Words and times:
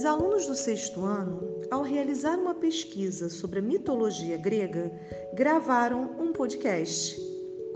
Os 0.00 0.06
alunos 0.06 0.46
do 0.46 0.54
sexto 0.54 1.04
ano, 1.04 1.60
ao 1.70 1.82
realizar 1.82 2.38
uma 2.38 2.54
pesquisa 2.54 3.28
sobre 3.28 3.58
a 3.58 3.62
mitologia 3.62 4.38
grega, 4.38 4.90
gravaram 5.34 6.12
um 6.18 6.32
podcast. 6.32 7.20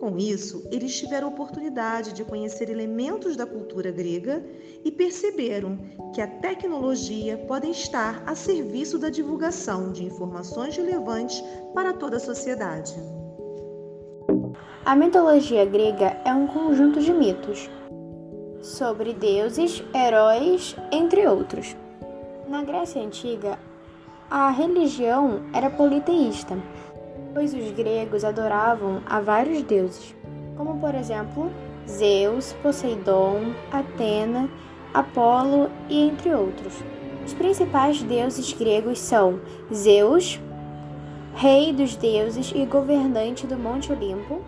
Com 0.01 0.17
isso, 0.17 0.67
eles 0.73 0.99
tiveram 0.99 1.29
a 1.29 1.31
oportunidade 1.31 2.15
de 2.15 2.25
conhecer 2.25 2.71
elementos 2.71 3.37
da 3.37 3.45
cultura 3.45 3.91
grega 3.91 4.43
e 4.83 4.91
perceberam 4.91 5.79
que 6.15 6.23
a 6.23 6.27
tecnologia 6.27 7.37
pode 7.47 7.71
estar 7.71 8.23
a 8.27 8.35
serviço 8.35 8.99
da 8.99 9.11
divulgação 9.11 9.93
de 9.93 10.03
informações 10.07 10.75
relevantes 10.79 11.45
para 11.75 11.93
toda 11.93 12.17
a 12.17 12.21
sociedade. 12.21 12.95
A 14.83 14.97
mitologia 14.97 15.67
grega 15.67 16.19
é 16.25 16.33
um 16.33 16.47
conjunto 16.47 17.01
de 17.01 17.13
mitos 17.13 17.69
sobre 18.63 19.13
deuses, 19.13 19.85
heróis, 19.95 20.75
entre 20.91 21.27
outros. 21.27 21.84
Na 22.55 22.63
Grécia 22.63 23.03
Antiga, 23.03 23.59
a 24.31 24.49
religião 24.49 25.41
era 25.53 25.69
politeísta, 25.69 26.57
pois 27.35 27.53
os 27.53 27.73
gregos 27.73 28.25
adoravam 28.25 29.03
a 29.07 29.19
vários 29.19 29.61
deuses, 29.65 30.15
como 30.57 30.79
por 30.79 30.95
exemplo 30.95 31.51
Zeus, 31.89 32.53
Poseidon, 32.63 33.55
Atena, 33.73 34.49
Apolo 34.95 35.69
e 35.89 36.01
entre 36.07 36.33
outros. 36.33 36.75
Os 37.27 37.35
principais 37.35 38.01
deuses 38.05 38.53
gregos 38.53 39.01
são 39.01 39.41
Zeus, 39.75 40.41
rei 41.35 41.73
dos 41.73 41.97
deuses 41.97 42.53
e 42.55 42.65
governante 42.65 43.49
do 43.49 43.59
Monte 43.59 43.91
Olimpo, 43.91 44.41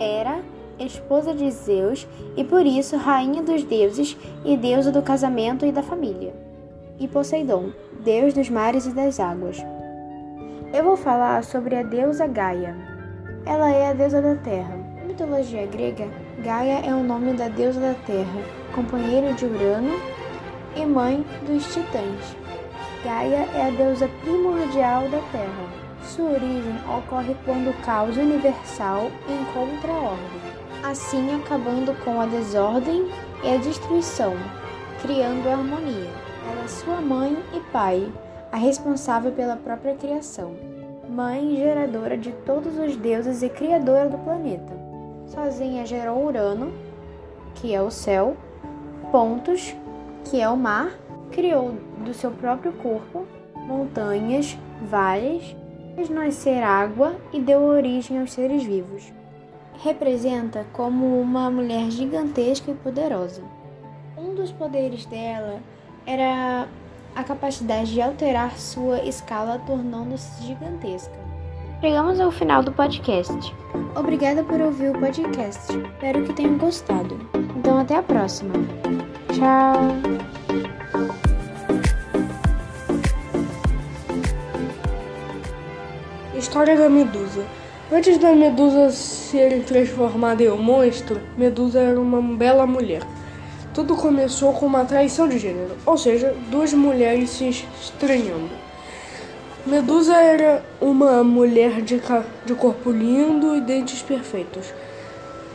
Hera, 0.00 0.42
esposa 0.80 1.32
de 1.32 1.48
Zeus 1.48 2.08
e 2.36 2.42
por 2.42 2.66
isso 2.66 2.96
rainha 2.96 3.40
dos 3.40 3.62
deuses 3.62 4.16
e 4.44 4.56
deusa 4.56 4.90
do 4.90 5.00
casamento 5.00 5.64
e 5.64 5.70
da 5.70 5.80
família 5.80 6.50
e 6.98 7.08
Poseidon, 7.08 7.70
deus 8.00 8.34
dos 8.34 8.48
mares 8.48 8.86
e 8.86 8.92
das 8.92 9.18
águas. 9.18 9.64
Eu 10.72 10.84
vou 10.84 10.96
falar 10.96 11.44
sobre 11.44 11.76
a 11.76 11.82
deusa 11.82 12.26
Gaia. 12.26 12.74
Ela 13.44 13.70
é 13.70 13.90
a 13.90 13.92
deusa 13.92 14.22
da 14.22 14.34
terra. 14.36 14.76
Na 14.98 15.04
mitologia 15.04 15.66
grega, 15.66 16.08
Gaia 16.42 16.80
é 16.84 16.94
o 16.94 17.02
nome 17.02 17.34
da 17.34 17.48
deusa 17.48 17.80
da 17.80 17.94
terra, 18.06 18.40
companheira 18.74 19.32
de 19.34 19.44
Urano 19.44 20.00
e 20.74 20.86
mãe 20.86 21.24
dos 21.46 21.64
titãs. 21.66 22.36
Gaia 23.04 23.48
é 23.54 23.66
a 23.66 23.70
deusa 23.70 24.08
primordial 24.22 25.08
da 25.08 25.18
terra. 25.32 25.82
Sua 26.02 26.30
origem 26.30 26.74
ocorre 26.88 27.36
quando 27.44 27.70
o 27.70 27.82
caos 27.84 28.16
universal 28.16 29.10
encontra 29.28 29.92
a 29.92 30.00
ordem, 30.00 30.40
assim 30.82 31.34
acabando 31.34 31.94
com 32.04 32.20
a 32.20 32.26
desordem 32.26 33.08
e 33.44 33.54
a 33.54 33.56
destruição, 33.58 34.34
criando 35.00 35.48
a 35.48 35.52
harmonia. 35.52 36.31
Ela 36.50 36.64
é 36.64 36.68
sua 36.68 37.00
mãe 37.00 37.36
e 37.54 37.60
pai, 37.72 38.12
a 38.50 38.56
responsável 38.56 39.32
pela 39.32 39.56
própria 39.56 39.94
criação. 39.94 40.54
Mãe 41.08 41.56
geradora 41.56 42.16
de 42.16 42.32
todos 42.46 42.78
os 42.78 42.96
deuses 42.96 43.42
e 43.42 43.48
criadora 43.48 44.08
do 44.08 44.18
planeta. 44.18 44.72
Sozinha 45.26 45.84
gerou 45.86 46.26
Urano, 46.26 46.72
que 47.54 47.74
é 47.74 47.80
o 47.80 47.90
céu, 47.90 48.36
Pontos, 49.10 49.74
que 50.24 50.40
é 50.40 50.48
o 50.48 50.56
mar, 50.56 50.90
criou 51.30 51.72
do 52.04 52.14
seu 52.14 52.30
próprio 52.30 52.72
corpo 52.72 53.26
montanhas, 53.62 54.58
vales, 54.82 55.56
fez 55.94 56.08
nascer 56.08 56.62
água 56.62 57.14
e 57.32 57.40
deu 57.40 57.62
origem 57.62 58.18
aos 58.18 58.32
seres 58.32 58.62
vivos. 58.62 59.12
Representa 59.82 60.66
como 60.72 61.20
uma 61.20 61.50
mulher 61.50 61.90
gigantesca 61.90 62.70
e 62.70 62.74
poderosa. 62.74 63.42
Um 64.16 64.34
dos 64.34 64.52
poderes 64.52 65.06
dela 65.06 65.60
era 66.06 66.66
a 67.14 67.22
capacidade 67.24 67.92
de 67.92 68.00
alterar 68.00 68.58
sua 68.58 69.02
escala, 69.02 69.60
tornando-se 69.66 70.42
gigantesca. 70.44 71.12
Chegamos 71.80 72.20
ao 72.20 72.30
final 72.30 72.62
do 72.62 72.72
podcast. 72.72 73.54
Obrigada 73.96 74.44
por 74.44 74.60
ouvir 74.60 74.90
o 74.90 75.00
podcast. 75.00 75.72
Espero 75.76 76.24
que 76.24 76.32
tenham 76.32 76.56
gostado. 76.56 77.18
Então, 77.56 77.78
até 77.78 77.96
a 77.96 78.02
próxima. 78.02 78.52
Tchau! 79.32 80.22
História 86.36 86.76
da 86.76 86.88
Medusa. 86.88 87.44
Antes 87.90 88.16
da 88.18 88.32
Medusa 88.32 88.90
ser 88.90 89.64
transformada 89.64 90.42
em 90.42 90.50
um 90.50 90.62
monstro, 90.62 91.20
Medusa 91.36 91.80
era 91.80 92.00
uma 92.00 92.22
bela 92.36 92.66
mulher. 92.66 93.02
Tudo 93.74 93.96
começou 93.96 94.52
com 94.52 94.66
uma 94.66 94.84
traição 94.84 95.26
de 95.26 95.38
gênero, 95.38 95.74
ou 95.86 95.96
seja, 95.96 96.34
duas 96.50 96.74
mulheres 96.74 97.30
se 97.30 97.48
estranhando. 97.48 98.50
Medusa 99.64 100.14
era 100.14 100.62
uma 100.80 101.24
mulher 101.24 101.80
de, 101.80 102.02
de 102.44 102.54
corpo 102.54 102.90
lindo 102.90 103.56
e 103.56 103.60
dentes 103.60 104.02
perfeitos. 104.02 104.74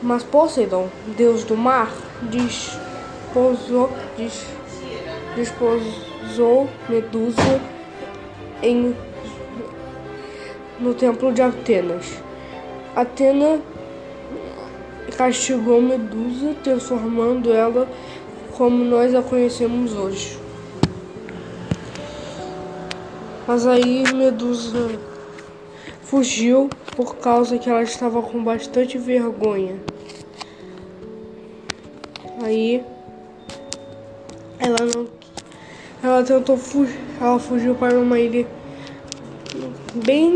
Mas 0.01 0.23
Poseidon, 0.23 0.87
deus 1.15 1.43
do 1.43 1.55
mar, 1.55 1.91
desposou, 2.23 3.91
des, 4.17 4.45
desposou 5.35 6.69
Medusa 6.89 7.61
em, 8.63 8.95
no 10.79 10.93
templo 10.93 11.31
de 11.31 11.41
Atenas. 11.41 12.05
Atena 12.95 13.59
castigou 15.17 15.81
Medusa, 15.81 16.55
transformando 16.63 17.51
ela 17.51 17.87
como 18.57 18.83
nós 18.83 19.13
a 19.13 19.21
conhecemos 19.21 19.93
hoje. 19.93 20.39
Mas 23.47 23.67
aí 23.67 24.03
Medusa 24.13 24.99
fugiu 26.01 26.67
por 26.95 27.17
causa 27.17 27.57
que 27.59 27.69
ela 27.69 27.83
estava 27.83 28.21
com 28.21 28.43
bastante 28.43 28.97
vergonha. 28.97 29.75
Aí 32.43 32.83
ela 34.59 34.77
não 34.93 35.07
ela 36.03 36.23
tentou 36.23 36.57
fugir, 36.57 36.99
ela 37.19 37.39
fugiu 37.39 37.75
para 37.75 37.97
uma 37.97 38.19
ilha 38.19 38.47
bem 40.05 40.35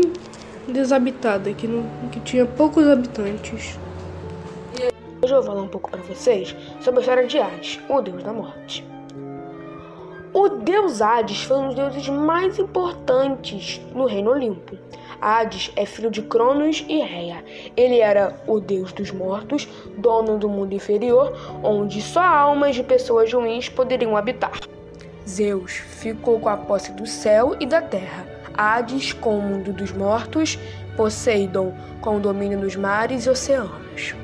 desabitada, 0.68 1.52
que, 1.52 1.66
não, 1.66 1.84
que 2.10 2.20
tinha 2.20 2.44
poucos 2.44 2.86
habitantes. 2.86 3.78
Hoje 5.24 5.34
eu 5.34 5.40
vou 5.40 5.52
falar 5.52 5.62
um 5.62 5.68
pouco 5.68 5.88
para 5.88 6.02
vocês 6.02 6.56
sobre 6.80 6.98
a 6.98 7.00
história 7.00 7.26
de 7.28 7.38
Hades, 7.38 7.78
o 7.88 8.00
deus 8.00 8.24
da 8.24 8.32
morte. 8.32 8.84
O 10.34 10.48
deus 10.48 11.00
Hades 11.00 11.44
foi 11.44 11.58
um 11.58 11.66
dos 11.68 11.76
deuses 11.76 12.08
mais 12.08 12.58
importantes 12.58 13.80
no 13.94 14.04
Reino 14.04 14.32
Olimpo. 14.32 14.76
Hades 15.20 15.70
é 15.76 15.86
filho 15.86 16.10
de 16.10 16.22
Cronos 16.22 16.84
e 16.88 17.00
Rhea. 17.00 17.44
Ele 17.76 18.00
era 18.00 18.36
o 18.48 18.58
deus 18.58 18.92
dos 18.92 19.12
mortos, 19.12 19.68
dono 19.96 20.38
do 20.38 20.48
mundo 20.48 20.74
inferior, 20.74 21.32
onde 21.62 22.02
só 22.02 22.20
almas 22.20 22.74
de 22.74 22.82
pessoas 22.82 23.32
ruins 23.32 23.68
poderiam 23.68 24.16
habitar. 24.16 24.58
Zeus 25.24 25.70
ficou 25.74 26.40
com 26.40 26.48
a 26.48 26.56
posse 26.56 26.90
do 26.90 27.06
céu 27.06 27.54
e 27.60 27.66
da 27.66 27.80
terra. 27.80 28.26
Hades 28.54 29.12
com 29.12 29.38
o 29.38 29.40
mundo 29.40 29.72
dos 29.72 29.92
mortos, 29.92 30.58
Poseidon 30.96 31.72
com 32.00 32.16
o 32.16 32.20
domínio 32.20 32.58
dos 32.58 32.74
mares 32.74 33.24
e 33.24 33.30
oceanos. 33.30 34.16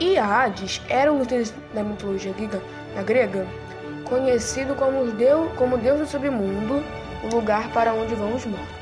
E 0.00 0.16
Hades 0.16 0.80
era 0.88 1.12
um 1.12 1.22
deus 1.22 1.52
da 1.74 1.84
mitologia 1.84 2.32
grega, 2.32 2.62
grega 3.04 3.46
conhecido 4.04 4.74
como 4.74 5.04
deus, 5.12 5.52
como 5.56 5.76
deus 5.76 6.00
do 6.00 6.06
submundo, 6.06 6.82
o 7.22 7.34
lugar 7.34 7.70
para 7.72 7.92
onde 7.92 8.14
vão 8.14 8.34
os 8.34 8.46
mortos. 8.46 8.80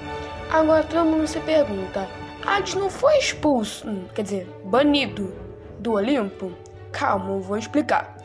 Agora 0.50 0.84
todo 0.84 1.04
mundo 1.04 1.26
se 1.26 1.40
pergunta: 1.40 2.08
Hades 2.46 2.74
não 2.74 2.88
foi 2.88 3.18
expulso, 3.18 3.88
hum, 3.88 4.04
quer 4.14 4.22
dizer, 4.22 4.48
banido 4.64 5.34
do 5.80 5.94
Olimpo? 5.94 6.52
Calma, 6.93 7.32
eu 7.32 7.40
vou 7.40 7.58
explicar. 7.58 8.16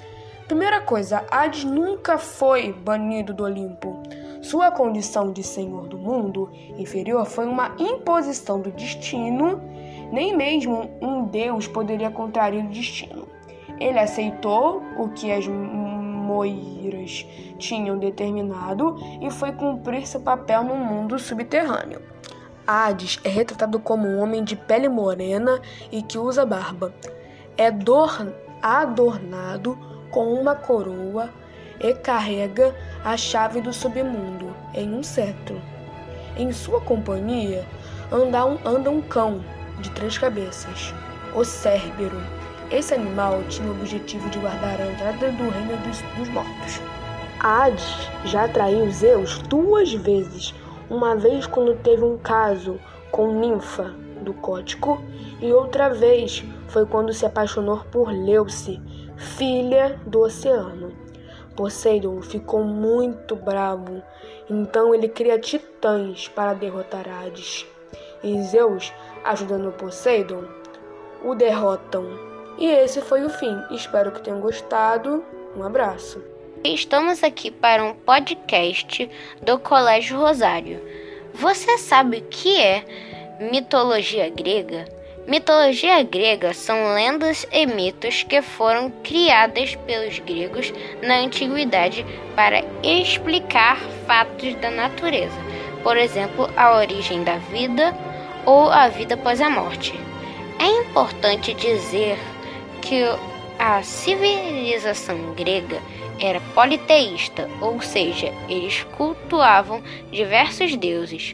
Primeira 0.48 0.80
coisa, 0.82 1.26
Hades 1.32 1.64
nunca 1.64 2.20
foi 2.20 2.72
banido 2.72 3.34
do 3.34 3.44
Olimpo. 3.44 4.04
Sua 4.42 4.70
condição 4.70 5.32
de 5.32 5.42
senhor 5.42 5.88
do 5.88 5.98
mundo 5.98 6.52
inferior 6.78 7.26
foi 7.26 7.46
uma 7.46 7.76
imposição 7.80 8.60
do 8.62 8.72
destino 8.72 9.62
nem 10.12 10.36
mesmo 10.36 10.90
um 11.02 11.26
Deus 11.26 11.68
poderia 11.68 12.12
contrariar 12.12 12.66
o 12.66 12.70
destino. 12.70 13.28
Ele 13.80 14.00
aceitou 14.00 14.82
o 14.98 15.10
que 15.10 15.32
as 15.32 15.48
Moiras 15.48 17.28
tinham 17.58 17.98
determinado 17.98 18.98
e 19.22 19.30
foi 19.30 19.52
cumprir 19.52 20.08
seu 20.08 20.22
papel 20.22 20.64
no 20.64 20.76
mundo 20.76 21.20
subterrâneo. 21.20 22.02
Hades 22.66 23.20
é 23.24 23.30
retratado 23.30 23.80
como 23.80 24.08
um 24.08 24.20
homem 24.20 24.44
de 24.44 24.56
pele 24.56 24.88
morena 24.88 25.62
e 25.92 26.02
que 26.02 26.18
usa 26.18 26.46
barba. 26.46 26.94
É 27.58 27.68
adornado 28.62 29.78
com 30.10 30.34
uma 30.34 30.56
coroa 30.56 31.30
e 31.80 31.94
carrega 31.94 32.74
a 33.04 33.18
chave 33.18 33.60
do 33.60 33.74
submundo 33.74 34.56
em 34.74 34.94
um 34.94 35.04
cetro. 35.04 35.62
Em 36.38 36.52
sua 36.52 36.80
companhia 36.80 37.66
anda 38.12 38.46
um, 38.46 38.58
anda 38.66 38.90
um 38.90 39.02
cão 39.02 39.44
de 39.80 39.90
três 39.92 40.18
cabeças, 40.18 40.94
o 41.36 41.44
Cérbero. 41.44 42.22
Esse 42.72 42.94
animal 42.94 43.44
tinha 43.50 43.68
o 43.68 43.72
objetivo 43.72 44.30
de 44.30 44.40
guardar 44.40 44.82
a 44.82 44.92
entrada 44.92 45.32
do 45.32 45.50
reino 45.50 45.78
dos, 45.86 46.02
dos 46.18 46.30
mortos. 46.30 46.82
Hades 47.40 48.10
já 48.26 48.48
traiu 48.48 48.90
Zeus 48.92 49.40
duas 49.44 49.94
vezes, 49.94 50.54
uma 50.90 51.16
vez 51.16 51.46
quando 51.46 51.76
teve 51.76 52.04
um 52.04 52.18
caso 52.18 52.80
com 53.12 53.34
Ninfa 53.34 53.94
do 54.22 54.34
Cótico 54.34 55.02
e 55.42 55.52
outra 55.52 55.90
vez 55.90 56.44
foi 56.68 56.86
quando 56.86 57.14
se 57.14 57.26
apaixonou 57.26 57.84
por 57.92 58.10
Leuce, 58.12 58.82
filha 59.18 60.00
do 60.08 60.22
oceano. 60.22 60.94
Poseidon 61.56 62.22
ficou 62.22 62.64
muito 62.64 63.36
bravo, 63.36 64.02
então 64.50 64.96
ele 64.96 65.08
cria 65.08 65.38
titãs 65.38 66.28
para 66.30 66.54
derrotar 66.54 67.06
Hades. 67.08 67.66
E 68.24 68.42
Zeus, 68.42 68.92
ajudando 69.24 69.72
Poseidon, 69.72 70.44
o 71.24 71.34
derrotam. 71.34 72.06
E 72.58 72.68
esse 72.68 73.02
foi 73.02 73.24
o 73.24 73.30
fim. 73.30 73.58
Espero 73.72 74.12
que 74.12 74.22
tenham 74.22 74.40
gostado. 74.40 75.24
Um 75.56 75.64
abraço. 75.64 76.24
Estamos 76.64 77.24
aqui 77.24 77.52
para 77.52 77.84
um 77.84 77.94
podcast 77.94 79.10
do 79.42 79.58
Colégio 79.60 80.18
Rosário. 80.18 80.82
Você 81.34 81.78
sabe 81.78 82.18
o 82.18 82.22
que 82.24 82.62
é 82.62 82.86
mitologia 83.52 84.30
grega? 84.30 84.86
Mitologia 85.28 86.04
grega 86.04 86.54
são 86.54 86.94
lendas 86.94 87.48
e 87.52 87.66
mitos 87.66 88.24
que 88.24 88.42
foram 88.42 88.92
criadas 89.04 89.76
pelos 89.76 90.20
gregos 90.20 90.74
na 91.02 91.20
antiguidade 91.20 92.06
para 92.36 92.64
explicar 92.84 93.80
fatos 94.06 94.54
da 94.56 94.70
natureza, 94.70 95.38
por 95.82 95.96
exemplo, 95.96 96.50
a 96.58 96.78
origem 96.78 97.24
da 97.24 97.38
vida 97.38 97.96
ou 98.46 98.70
a 98.70 98.88
vida 98.90 99.16
após 99.16 99.42
a 99.42 99.50
morte. 99.50 99.94
É 100.60 100.68
importante 100.68 101.54
dizer 101.54 102.18
que 102.82 103.04
a 103.60 103.82
civilização 103.84 105.34
grega 105.34 105.82
era 106.20 106.40
politeísta, 106.54 107.50
ou 107.62 107.82
seja, 107.82 108.34
eles 108.48 108.84
cultuavam 108.98 109.82
diversos 110.12 110.76
deuses. 110.76 111.34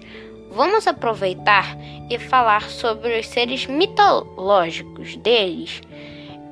Vamos 0.51 0.87
aproveitar 0.87 1.77
e 2.09 2.17
falar 2.17 2.69
sobre 2.69 3.19
os 3.19 3.27
seres 3.27 3.65
mitológicos 3.67 5.15
deles. 5.17 5.81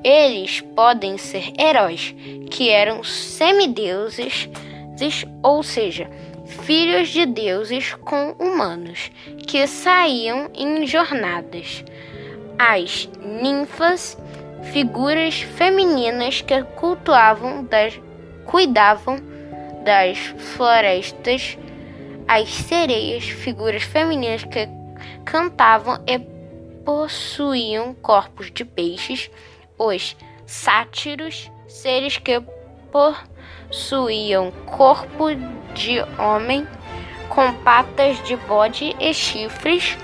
Eles 0.04 0.60
podem 0.60 1.18
ser 1.18 1.52
heróis, 1.58 2.14
que 2.50 2.70
eram 2.70 3.02
semideuses, 3.02 4.48
ou 5.42 5.62
seja, 5.62 6.08
filhos 6.48 7.08
de 7.08 7.26
deuses 7.26 7.94
com 7.94 8.32
humanos, 8.38 9.10
que 9.46 9.66
saíam 9.66 10.50
em 10.54 10.86
jornadas. 10.86 11.84
As 12.58 13.08
ninfas, 13.20 14.18
figuras 14.72 15.40
femininas 15.40 16.40
que 16.40 16.62
cultuavam 16.76 17.64
das, 17.64 18.00
cuidavam 18.44 19.16
das 19.84 20.18
florestas 20.18 21.56
as 22.28 22.50
sereias, 22.50 23.24
figuras 23.24 23.82
femininas 23.82 24.44
que 24.44 24.68
cantavam 25.24 25.98
e 26.06 26.18
possuíam 26.84 27.94
corpos 27.94 28.50
de 28.50 28.66
peixes, 28.66 29.30
os 29.78 30.14
sátiros, 30.44 31.50
seres 31.66 32.18
que 32.18 32.38
possuíam 33.68 34.50
corpo 34.66 35.26
de 35.74 36.00
homem 36.18 36.66
com 37.28 37.52
patas 37.62 38.20
de 38.24 38.34
bode 38.36 38.96
e 38.98 39.14
chifres, 39.14 39.96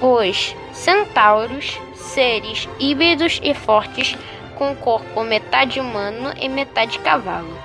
os 0.00 0.54
centauros, 0.72 1.78
seres 1.94 2.68
híbridos 2.78 3.40
e 3.42 3.52
fortes 3.52 4.16
com 4.54 4.74
corpo 4.76 5.22
metade 5.24 5.80
humano 5.80 6.32
e 6.40 6.48
metade 6.48 6.98
cavalo, 7.00 7.58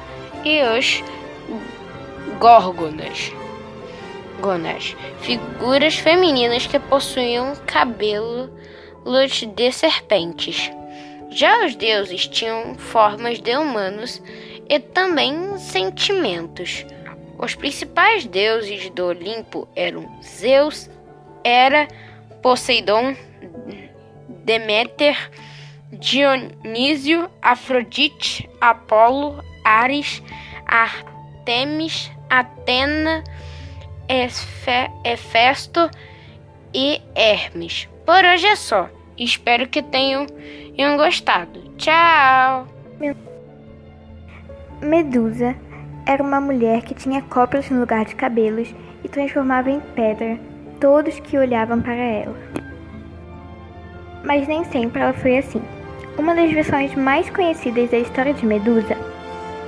e 0.43 0.61
os 0.63 1.03
górgonas 2.39 3.31
gonas, 4.39 4.95
figuras 5.21 5.95
femininas 5.95 6.65
que 6.65 6.79
possuíam 6.79 7.53
cabelos 7.67 8.49
de 9.55 9.71
serpentes. 9.71 10.71
Já 11.29 11.65
os 11.65 11.75
deuses 11.75 12.27
tinham 12.27 12.75
formas 12.75 13.39
de 13.39 13.55
humanos 13.55 14.21
e 14.69 14.79
também 14.79 15.57
sentimentos. 15.57 16.85
Os 17.37 17.55
principais 17.55 18.25
deuses 18.25 18.89
do 18.91 19.07
Olimpo 19.07 19.67
eram 19.75 20.21
Zeus, 20.21 20.89
Hera, 21.43 21.87
Poseidon, 22.41 23.15
Deméter, 24.45 25.31
Dionísio, 25.91 27.29
Afrodite, 27.41 28.47
Apolo, 28.61 29.43
Ares, 29.63 30.21
Artemis, 30.65 32.11
Atena, 32.29 33.23
Hefesto 35.03 35.89
e 36.73 37.01
Hermes. 37.15 37.87
Por 38.05 38.23
hoje 38.23 38.47
é 38.47 38.55
só. 38.55 38.89
Espero 39.17 39.67
que 39.67 39.81
tenham, 39.81 40.25
gostado. 40.97 41.73
Tchau! 41.77 42.67
Medusa 44.81 45.57
era 46.05 46.23
uma 46.23 46.39
mulher 46.39 46.83
que 46.83 46.93
tinha 46.93 47.21
coplas 47.21 47.69
no 47.69 47.81
lugar 47.81 48.05
de 48.05 48.15
cabelos 48.15 48.73
e 49.03 49.09
transformava 49.09 49.69
em 49.69 49.81
pedra 49.93 50.39
todos 50.79 51.19
que 51.19 51.37
olhavam 51.37 51.81
para 51.81 51.93
ela. 51.93 52.37
Mas 54.23 54.47
nem 54.47 54.63
sempre 54.63 55.01
ela 55.01 55.11
foi 55.11 55.37
assim. 55.37 55.61
Uma 56.17 56.33
das 56.33 56.49
versões 56.53 56.95
mais 56.95 57.29
conhecidas 57.29 57.91
da 57.91 57.97
história 57.97 58.33
de 58.33 58.45
Medusa 58.45 58.95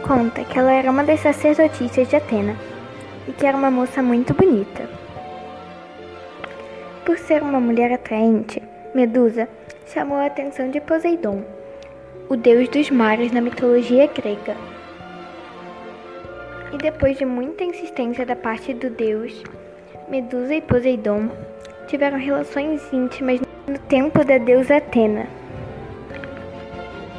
conta 0.08 0.46
que 0.46 0.58
ela 0.58 0.72
era 0.72 0.90
uma 0.90 1.04
das 1.04 1.20
sacerdotisas 1.20 2.08
de 2.08 2.16
Atena 2.16 2.56
e 3.28 3.34
que 3.34 3.46
era 3.46 3.58
uma 3.58 3.70
moça 3.70 4.02
muito 4.02 4.34
bonita. 4.34 4.90
Por 7.06 7.18
ser 7.18 7.44
uma 7.44 7.60
mulher 7.60 7.92
atraente, 7.92 8.64
Medusa 8.96 9.50
chamou 9.88 10.18
a 10.18 10.28
atenção 10.28 10.72
de 10.72 10.80
Poseidon, 10.80 11.44
o 12.30 12.38
deus 12.38 12.70
dos 12.70 12.90
mares 12.90 13.34
na 13.34 13.42
mitologia 13.42 14.08
grega. 14.08 14.71
E 16.74 16.78
depois 16.78 17.18
de 17.18 17.26
muita 17.26 17.64
insistência 17.64 18.26
da 18.26 18.36
parte 18.36 18.74
do 18.74 18.90
deus, 18.90 19.44
Medusa 20.10 20.56
e 20.56 20.62
Poseidon 20.62 21.30
tiveram 21.88 22.18
relações 22.18 22.82
íntimas 22.94 23.40
no 23.68 23.78
templo 23.78 24.24
da 24.24 24.38
deusa 24.38 24.78
Atena. 24.78 25.28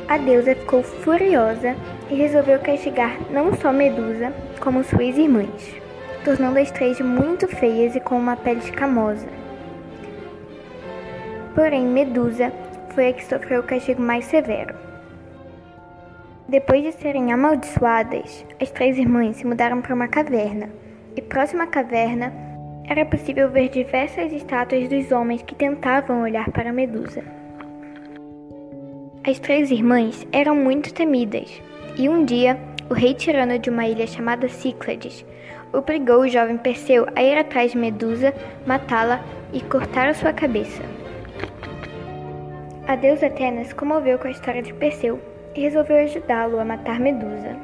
A 0.08 0.19
deusa 0.19 0.54
ficou 0.54 0.82
furiosa 0.82 1.76
e 2.10 2.15
resolveu 2.15 2.58
castigar 2.60 3.17
não 3.31 3.55
só 3.55 3.72
Medusa, 3.72 4.32
como 4.60 4.84
suas 4.84 5.17
irmãs 5.17 5.82
tornando 6.24 6.58
as 6.58 6.70
três 6.70 7.00
muito 7.00 7.48
feias 7.48 7.96
e 7.96 8.00
com 8.00 8.17
uma 8.17 8.36
pele 8.36 8.60
escamosa. 8.60 9.26
Porém, 11.55 11.84
Medusa 11.84 12.53
foi 12.94 13.08
a 13.08 13.12
que 13.12 13.24
sofreu 13.24 13.60
o 13.60 13.65
castigo 13.65 14.00
mais 14.00 14.24
severo. 14.26 14.74
Depois 16.52 16.82
de 16.82 16.92
serem 16.92 17.32
amaldiçoadas, 17.32 18.44
as 18.60 18.70
três 18.70 18.98
irmãs 18.98 19.38
se 19.38 19.46
mudaram 19.46 19.80
para 19.80 19.94
uma 19.94 20.06
caverna, 20.06 20.68
e 21.16 21.22
próxima 21.22 21.64
à 21.64 21.66
caverna 21.66 22.30
era 22.86 23.06
possível 23.06 23.48
ver 23.48 23.70
diversas 23.70 24.30
estátuas 24.30 24.86
dos 24.86 25.10
homens 25.12 25.40
que 25.40 25.54
tentavam 25.54 26.20
olhar 26.20 26.50
para 26.50 26.70
Medusa. 26.70 27.24
As 29.26 29.38
três 29.38 29.70
irmãs 29.70 30.26
eram 30.30 30.54
muito 30.54 30.92
temidas, 30.92 31.62
e 31.96 32.06
um 32.06 32.22
dia 32.22 32.58
o 32.90 32.92
rei 32.92 33.14
tirano 33.14 33.58
de 33.58 33.70
uma 33.70 33.86
ilha 33.86 34.06
chamada 34.06 34.46
Cíclades 34.46 35.24
obrigou 35.72 36.20
o 36.20 36.28
jovem 36.28 36.58
Perseu 36.58 37.06
a 37.16 37.22
ir 37.22 37.38
atrás 37.38 37.72
de 37.72 37.78
Medusa, 37.78 38.34
matá-la 38.66 39.24
e 39.54 39.62
cortar 39.62 40.06
a 40.06 40.12
sua 40.12 40.34
cabeça. 40.34 40.82
A 42.86 42.94
deusa 42.94 43.28
Atena 43.28 43.64
se 43.64 43.74
comoveu 43.74 44.18
com 44.18 44.28
a 44.28 44.32
história 44.32 44.60
de 44.60 44.74
Perseu 44.74 45.31
e 45.54 45.60
resolveu 45.60 45.98
ajudá-lo 46.04 46.58
a 46.58 46.64
matar 46.64 46.98
Medusa. 46.98 47.56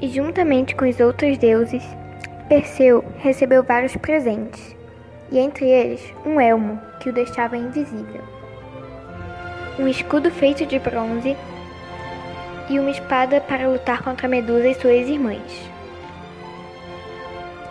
E 0.00 0.08
juntamente 0.08 0.74
com 0.74 0.88
os 0.88 0.98
outros 1.00 1.38
deuses, 1.38 1.84
Perseu 2.48 3.04
recebeu 3.18 3.62
vários 3.62 3.96
presentes, 3.96 4.76
e 5.30 5.38
entre 5.38 5.66
eles 5.66 6.02
um 6.26 6.40
elmo 6.40 6.80
que 7.00 7.08
o 7.08 7.12
deixava 7.12 7.56
invisível, 7.56 8.20
um 9.78 9.88
escudo 9.88 10.30
feito 10.30 10.66
de 10.66 10.78
bronze 10.78 11.36
e 12.68 12.78
uma 12.78 12.90
espada 12.90 13.40
para 13.40 13.68
lutar 13.68 14.02
contra 14.02 14.28
Medusa 14.28 14.68
e 14.68 14.74
suas 14.74 15.08
irmãs. 15.08 15.70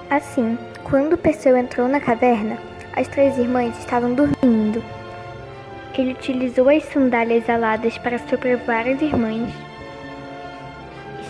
Assim, 0.09 0.57
quando 0.83 1.17
Perseu 1.17 1.55
entrou 1.55 1.87
na 1.87 1.99
caverna, 1.99 2.57
as 2.95 3.07
três 3.07 3.37
irmãs 3.37 3.77
estavam 3.79 4.13
dormindo. 4.13 4.83
Ele 5.97 6.13
utilizou 6.13 6.69
as 6.69 6.83
sandálias 6.85 7.49
aladas 7.49 7.97
para 7.97 8.17
sobrevoar 8.17 8.87
as 8.87 9.01
irmãs, 9.01 9.51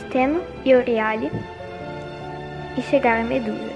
Steno 0.02 0.42
e 0.64 0.76
Oriale, 0.76 1.32
e 2.78 2.82
chegar 2.82 3.20
a 3.20 3.24
Medusa. 3.24 3.72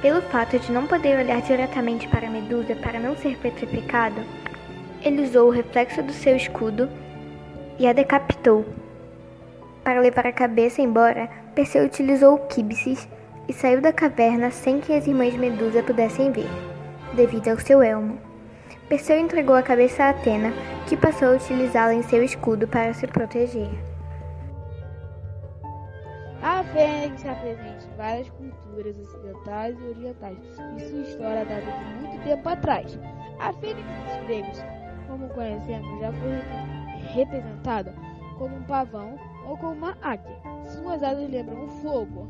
Pelo 0.00 0.22
fato 0.22 0.58
de 0.58 0.70
não 0.70 0.86
poder 0.86 1.18
olhar 1.18 1.42
diretamente 1.42 2.06
para 2.08 2.30
Medusa 2.30 2.76
para 2.76 3.00
não 3.00 3.16
ser 3.16 3.36
petrificado, 3.38 4.22
ele 5.02 5.22
usou 5.22 5.48
o 5.48 5.52
reflexo 5.52 6.02
do 6.02 6.12
seu 6.12 6.36
escudo 6.36 6.88
e 7.78 7.86
a 7.86 7.92
decapitou, 7.92 8.64
para 9.86 10.00
levar 10.00 10.26
a 10.26 10.32
cabeça 10.32 10.82
embora, 10.82 11.30
Perseu 11.54 11.84
utilizou 11.84 12.34
o 12.34 12.46
quíbices 12.48 13.06
e 13.48 13.52
saiu 13.52 13.80
da 13.80 13.92
caverna 13.92 14.50
sem 14.50 14.80
que 14.80 14.92
as 14.92 15.06
irmãs 15.06 15.32
Medusa 15.36 15.80
pudessem 15.80 16.32
ver, 16.32 16.48
devido 17.14 17.50
ao 17.50 17.60
seu 17.60 17.80
elmo. 17.80 18.25
Perseu 18.88 19.18
entregou 19.18 19.56
a 19.56 19.64
cabeça 19.64 20.04
a 20.04 20.10
Atena, 20.10 20.52
que 20.88 20.96
passou 20.96 21.28
a 21.28 21.32
utilizá-la 21.32 21.92
em 21.92 22.02
seu 22.02 22.22
escudo 22.22 22.68
para 22.68 22.94
se 22.94 23.04
proteger. 23.08 23.68
A 26.40 26.62
fênix 26.62 27.24
em 27.24 27.96
várias 27.96 28.30
culturas 28.30 28.96
ocidentais 28.96 29.76
e 29.80 29.88
orientais, 29.88 30.38
e 30.76 30.80
sua 30.82 31.00
história 31.00 31.44
data 31.44 31.62
de 31.62 32.06
muito 32.06 32.22
tempo 32.22 32.48
atrás. 32.48 32.96
A 33.40 33.52
fênix 33.54 33.82
dos 33.82 34.26
gregos, 34.26 34.64
como 35.08 35.28
conhecemos, 35.30 36.00
já 36.00 36.12
foi 36.12 37.12
representada 37.12 37.92
como 38.38 38.54
um 38.54 38.62
pavão 38.62 39.18
ou 39.48 39.56
como 39.56 39.72
uma 39.72 39.98
águia. 40.00 40.36
Suas 40.64 41.02
asas 41.02 41.28
lembram 41.28 41.64
o 41.64 41.68
fogo, 41.82 42.28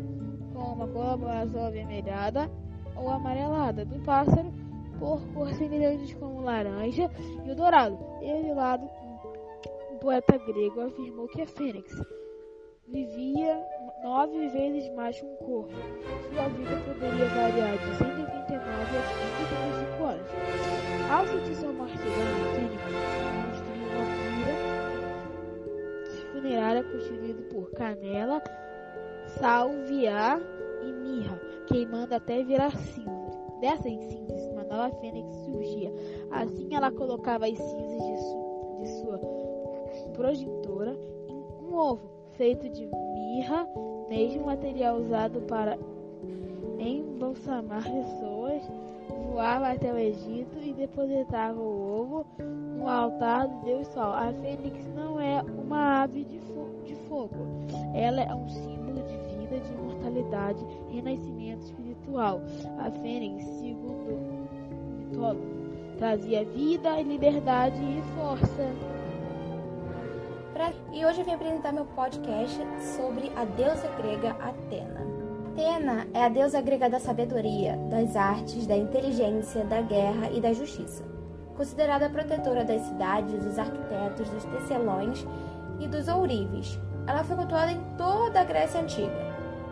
com 0.55 0.73
uma 0.73 0.89
coloração 0.89 1.67
avermelhada 1.67 2.51
ou 2.95 3.11
amarelada 3.11 3.85
do 3.85 4.03
pássaro, 4.05 4.51
por 4.99 5.50
semelhantes 5.55 6.15
como 6.15 6.41
laranja 6.43 7.11
e 7.45 7.50
o 7.50 7.55
dourado. 7.55 7.99
Desse 8.21 8.53
lado, 8.53 8.88
um 9.93 9.99
poeta 9.99 10.38
grego 10.38 10.81
afirmou 10.81 11.29
que 11.29 11.43
a 11.43 11.47
fênix 11.47 11.93
vivia 12.88 13.62
nove 14.03 14.49
vezes 14.49 14.88
mais 14.95 15.19
que 15.19 15.26
um 15.26 15.37
corpo. 15.37 15.75
Sua 16.33 16.49
vida 16.49 16.76
poderia 16.87 17.26
variar 17.26 17.76
de 17.79 17.97
129 17.97 18.62
a 18.62 19.03
135 19.97 20.05
anos. 20.05 20.31
Ao 21.11 21.26
sentir 21.26 21.55
sua 21.57 21.73
martidão, 21.73 22.07
a 22.07 22.55
fênix 22.55 22.83
construiu 23.50 23.87
uma 23.93 24.05
pira 24.26 24.55
funerária 26.33 26.85
constituída 26.85 27.43
por 27.53 27.71
canela, 27.73 28.43
salvia 29.26 30.41
e 30.83 30.93
mirra, 30.93 31.41
queimando 31.67 32.15
até 32.15 32.43
virar 32.45 32.76
cinza. 32.76 33.25
Dessas 33.61 33.99
cinzas, 34.05 34.47
uma 34.53 34.65
nova 34.65 34.91
fênix 34.97 35.35
surgia. 35.45 35.93
Assim, 36.31 36.75
ela 36.75 36.91
colocava 36.91 37.47
as 37.47 37.59
cinzas 37.59 38.03
de, 38.03 38.19
su 38.19 38.77
de 38.79 38.89
sua 39.01 39.21
progenitora 40.15 40.97
em 41.29 41.65
um 41.65 41.75
ovo 41.75 42.17
feito 42.37 42.69
de 42.69 42.87
mirra, 43.15 43.67
mesmo 44.09 44.47
material 44.47 44.99
usado 44.99 45.41
para 45.43 45.79
embalsamar 46.79 47.83
pessoas, 47.83 48.63
voava 49.33 49.73
até 49.73 49.93
o 49.93 49.99
Egito 49.99 50.59
e 50.63 50.73
depositava 50.73 51.59
o 51.59 52.01
ovo 52.01 52.27
no 52.39 52.89
altar 52.89 53.49
do 53.49 53.65
Deus 53.65 53.87
Sol. 53.89 54.13
A 54.13 54.33
fênix 54.33 54.87
não 54.95 55.21
é 55.21 55.43
uma 55.43 56.03
ave 56.03 56.25
de, 56.25 56.39
fo 56.39 56.69
de 56.85 56.95
fogo, 57.09 57.35
ela 57.95 58.21
é 58.21 58.35
um 58.35 58.49
símbolo 58.49 59.03
de 59.03 59.17
vida, 59.37 59.59
de 59.59 59.73
imortalidade, 59.73 60.65
renascimento 60.91 61.65
espiritual. 61.65 61.86
A 62.79 62.91
fênix, 63.03 63.45
segundo 63.61 64.11
o 64.11 64.97
mitólogo, 64.99 65.43
trazia 65.99 66.45
vida, 66.45 67.01
liberdade 67.03 67.83
e 67.83 68.03
força. 68.15 68.97
E 70.93 71.05
hoje 71.05 71.21
eu 71.21 71.27
vim 71.27 71.35
apresentar 71.35 71.73
meu 71.73 71.85
podcast 71.85 72.59
sobre 72.97 73.31
a 73.37 73.45
deusa 73.45 73.89
grega 73.99 74.31
Atena. 74.41 75.05
Atena 75.53 76.07
é 76.15 76.25
a 76.25 76.29
deusa 76.31 76.61
grega 76.63 76.89
da 76.89 76.99
sabedoria, 76.99 77.77
das 77.91 78.17
artes, 78.17 78.67
da 78.67 78.77
inteligência, 78.77 79.63
da 79.65 79.83
guerra 79.83 80.31
e 80.31 80.41
da 80.41 80.55
justiça. 80.55 81.05
Considerada 81.55 82.09
protetora 82.09 82.65
das 82.65 82.81
cidades, 82.83 83.45
dos 83.45 83.59
arquitetos, 83.59 84.31
dos 84.31 84.45
tecelões 84.45 85.27
e 85.81 85.87
dos 85.87 86.09
ourives, 86.09 86.79
ela 87.07 87.23
foi 87.23 87.37
cultuada 87.37 87.73
em 87.73 87.81
toda 87.99 88.41
a 88.41 88.45
Grécia 88.45 88.81
Antiga, 88.81 89.25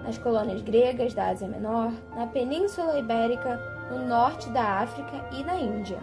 nas 0.04 0.18
colônias 0.18 0.62
gregas 0.62 1.14
da 1.14 1.28
Ásia 1.28 1.49
Menor, 1.49 1.92
na 2.14 2.26
Península 2.26 2.99
Ibérica, 2.99 3.58
no 3.90 4.06
norte 4.06 4.49
da 4.50 4.80
África 4.80 5.28
e 5.32 5.42
na 5.42 5.56
Índia. 5.56 5.99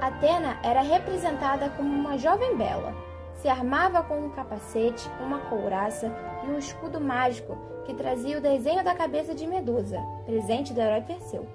Atena 0.00 0.58
era 0.62 0.80
representada 0.80 1.68
como 1.70 1.92
uma 1.92 2.16
jovem 2.16 2.56
bela, 2.56 2.94
se 3.34 3.48
armava 3.48 4.02
com 4.02 4.18
um 4.18 4.30
capacete, 4.30 5.10
uma 5.20 5.38
couraça 5.40 6.12
e 6.44 6.50
um 6.50 6.58
escudo 6.58 7.00
mágico 7.00 7.56
que 7.84 7.94
trazia 7.94 8.38
o 8.38 8.40
desenho 8.40 8.84
da 8.84 8.94
cabeça 8.94 9.34
de 9.34 9.46
Medusa, 9.46 10.00
presente 10.24 10.72
do 10.72 10.80
herói 10.80 11.02
Perseu. 11.02 11.46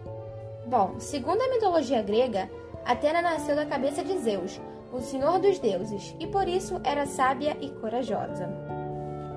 Bom, 0.68 0.96
segundo 1.00 1.42
a 1.42 1.50
mitologia 1.50 2.02
grega, 2.02 2.50
Atena 2.84 3.22
nasceu 3.22 3.56
da 3.56 3.66
cabeça 3.66 4.04
de 4.04 4.18
Zeus, 4.18 4.60
o 4.92 5.00
senhor 5.00 5.40
dos 5.40 5.60
deuses, 5.60 6.16
e 6.20 6.28
por 6.28 6.48
isso 6.48 6.80
era 6.84 7.06
sábia 7.06 7.56
e 7.62 7.70
corajosa. 7.70 8.65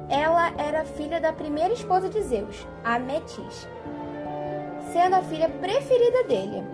Ela 0.08 0.52
era 0.56 0.84
filha 0.84 1.20
da 1.20 1.32
primeira 1.32 1.74
esposa 1.74 2.08
de 2.08 2.22
Zeus, 2.22 2.66
a 2.82 2.98
Metis, 2.98 3.68
sendo 4.90 5.16
a 5.16 5.22
filha 5.22 5.50
preferida 5.50 6.24
dele. 6.24 6.64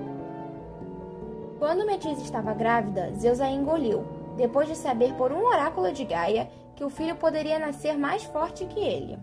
Quando 1.58 1.84
Metis 1.84 2.20
estava 2.20 2.54
grávida, 2.54 3.12
Zeus 3.16 3.40
a 3.40 3.48
engoliu, 3.50 4.04
depois 4.36 4.68
de 4.68 4.76
saber 4.76 5.14
por 5.14 5.32
um 5.32 5.46
oráculo 5.46 5.92
de 5.92 6.04
Gaia 6.04 6.48
que 6.76 6.84
o 6.84 6.90
filho 6.90 7.16
poderia 7.16 7.58
nascer 7.58 7.96
mais 7.96 8.22
forte 8.22 8.66
que 8.66 8.78
ele. 8.78 9.18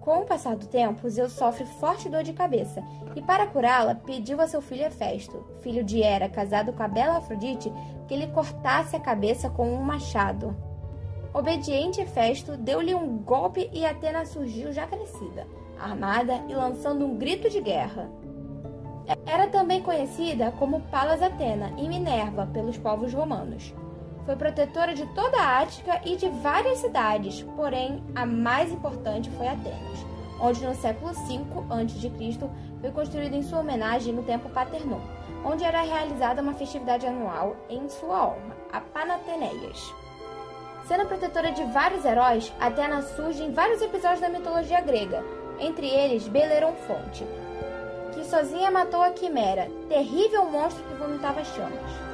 Com 0.00 0.18
o 0.18 0.24
passar 0.24 0.56
do 0.56 0.66
tempo, 0.66 1.08
Zeus 1.08 1.32
sofre 1.32 1.64
forte 1.64 2.08
dor 2.08 2.22
de 2.22 2.32
cabeça 2.32 2.82
e, 3.14 3.22
para 3.22 3.46
curá-la, 3.46 3.94
pediu 3.94 4.40
a 4.40 4.48
seu 4.48 4.60
filho 4.60 4.84
Hefesto, 4.84 5.44
filho 5.60 5.84
de 5.84 6.02
Hera, 6.02 6.28
casado 6.28 6.72
com 6.72 6.82
a 6.82 6.88
bela 6.88 7.18
Afrodite, 7.18 7.72
que 8.08 8.16
lhe 8.16 8.26
cortasse 8.28 8.96
a 8.96 9.00
cabeça 9.00 9.48
com 9.48 9.72
um 9.72 9.80
machado. 9.80 10.71
Obediente 11.34 11.98
Hefesto 11.98 12.58
deu-lhe 12.58 12.94
um 12.94 13.16
golpe 13.16 13.70
e 13.72 13.86
Atena 13.86 14.26
surgiu 14.26 14.70
já 14.70 14.86
crescida, 14.86 15.46
armada 15.80 16.44
e 16.46 16.54
lançando 16.54 17.06
um 17.06 17.16
grito 17.16 17.48
de 17.48 17.58
guerra. 17.58 18.10
Era 19.24 19.46
também 19.48 19.82
conhecida 19.82 20.52
como 20.52 20.82
Palas 20.82 21.22
Atena 21.22 21.72
e 21.78 21.88
Minerva 21.88 22.46
pelos 22.52 22.76
povos 22.76 23.14
romanos. 23.14 23.74
Foi 24.26 24.36
protetora 24.36 24.94
de 24.94 25.06
toda 25.14 25.38
a 25.38 25.60
Ática 25.60 26.02
e 26.04 26.16
de 26.16 26.28
várias 26.28 26.78
cidades, 26.78 27.42
porém 27.56 28.04
a 28.14 28.26
mais 28.26 28.70
importante 28.70 29.30
foi 29.30 29.48
Atenas, 29.48 30.06
onde 30.38 30.62
no 30.64 30.74
século 30.74 31.14
V 31.14 31.40
a.C. 31.70 32.50
foi 32.78 32.90
construída 32.90 33.34
em 33.34 33.42
sua 33.42 33.60
homenagem 33.60 34.12
no 34.12 34.22
Templo 34.22 34.50
Paternon, 34.50 35.00
onde 35.46 35.64
era 35.64 35.80
realizada 35.80 36.42
uma 36.42 36.52
festividade 36.52 37.06
anual 37.06 37.56
em 37.70 37.88
sua 37.88 38.26
honra, 38.26 38.56
a 38.70 38.80
Panateneias. 38.80 40.01
Sendo 40.86 41.06
protetora 41.06 41.52
de 41.52 41.62
vários 41.64 42.04
heróis, 42.04 42.52
Atena 42.58 43.02
surge 43.02 43.42
em 43.42 43.52
vários 43.52 43.80
episódios 43.80 44.20
da 44.20 44.28
mitologia 44.28 44.80
grega, 44.80 45.22
entre 45.58 45.88
eles 45.88 46.26
Belerofonte, 46.26 47.26
que 48.12 48.24
sozinha 48.24 48.70
matou 48.70 49.00
a 49.00 49.10
Quimera, 49.10 49.68
terrível 49.88 50.44
monstro 50.46 50.82
que 50.84 50.94
vomitava 50.94 51.44
chamas. 51.44 52.12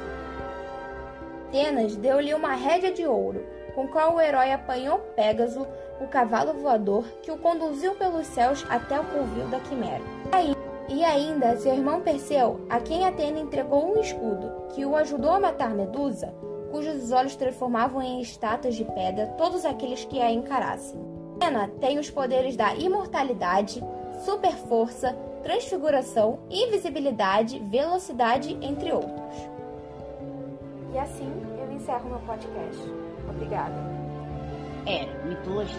Atenas 1.49 1.97
deu-lhe 1.97 2.35
uma 2.35 2.55
rédea 2.55 2.93
de 2.93 3.07
ouro, 3.07 3.43
com 3.75 3.89
qual 3.89 4.15
o 4.15 4.21
herói 4.21 4.53
apanhou 4.53 4.99
Pégaso, 5.17 5.67
o 5.99 6.07
cavalo 6.07 6.53
voador, 6.53 7.05
que 7.23 7.31
o 7.31 7.39
conduziu 7.39 7.95
pelos 7.95 8.27
céus 8.27 8.67
até 8.69 9.01
o 9.01 9.05
covil 9.05 9.47
da 9.47 9.59
Quimera. 9.61 10.03
E 10.91 11.05
ainda 11.05 11.57
seu 11.57 11.73
irmão 11.73 12.01
Perseu, 12.01 12.61
a 12.69 12.81
quem 12.81 13.07
Atena 13.07 13.39
entregou 13.39 13.95
um 13.95 14.01
escudo, 14.01 14.69
que 14.75 14.85
o 14.85 14.95
ajudou 14.95 15.33
a 15.33 15.41
matar 15.41 15.71
Medusa, 15.71 16.35
cujos 16.71 17.13
olhos 17.13 17.37
transformavam 17.37 18.03
em 18.03 18.21
estátuas 18.21 18.75
de 18.75 18.85
pedra 18.85 19.27
todos 19.39 19.65
aqueles 19.65 20.05
que 20.05 20.21
a 20.21 20.31
encarassem. 20.31 20.99
Atena 21.39 21.69
tem 21.81 21.99
os 21.99 22.11
poderes 22.11 22.57
da 22.57 22.75
imortalidade, 22.75 23.83
super 24.25 24.53
força, 24.53 25.13
transfiguração, 25.43 26.41
invisibilidade, 26.51 27.61
velocidade, 27.61 28.59
entre 28.61 28.93
outros. 28.93 29.49
E 30.93 30.99
assim 30.99 31.33
eu 31.59 31.73
encerro 31.73 32.09
meu 32.09 32.19
podcast. 32.21 32.83
Obrigada. 33.31 33.77
Era, 34.85 35.25
mitologia. 35.25 35.79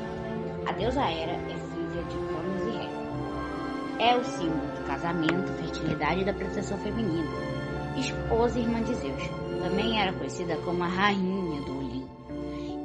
A 0.65 0.71
deusa 0.71 1.01
Hera 1.01 1.33
é 1.33 1.55
filha 1.73 2.03
de 2.03 2.17
Cronos 2.27 2.63
e 2.63 2.77
Ré. 2.77 4.11
É 4.11 4.17
o 4.17 4.23
símbolo 4.23 4.71
de 4.75 4.83
casamento, 4.83 5.53
fertilidade 5.61 6.21
e 6.21 6.25
da 6.25 6.33
proteção 6.33 6.77
feminina. 6.77 7.29
Esposa 7.97 8.57
e 8.57 8.61
irmã 8.61 8.81
de 8.81 8.95
Zeus. 8.95 9.48
Também 9.61 10.01
era 10.01 10.13
conhecida 10.13 10.55
como 10.57 10.83
a 10.83 10.87
rainha 10.87 11.61
do 11.61 11.77
Olimpo. 11.77 12.09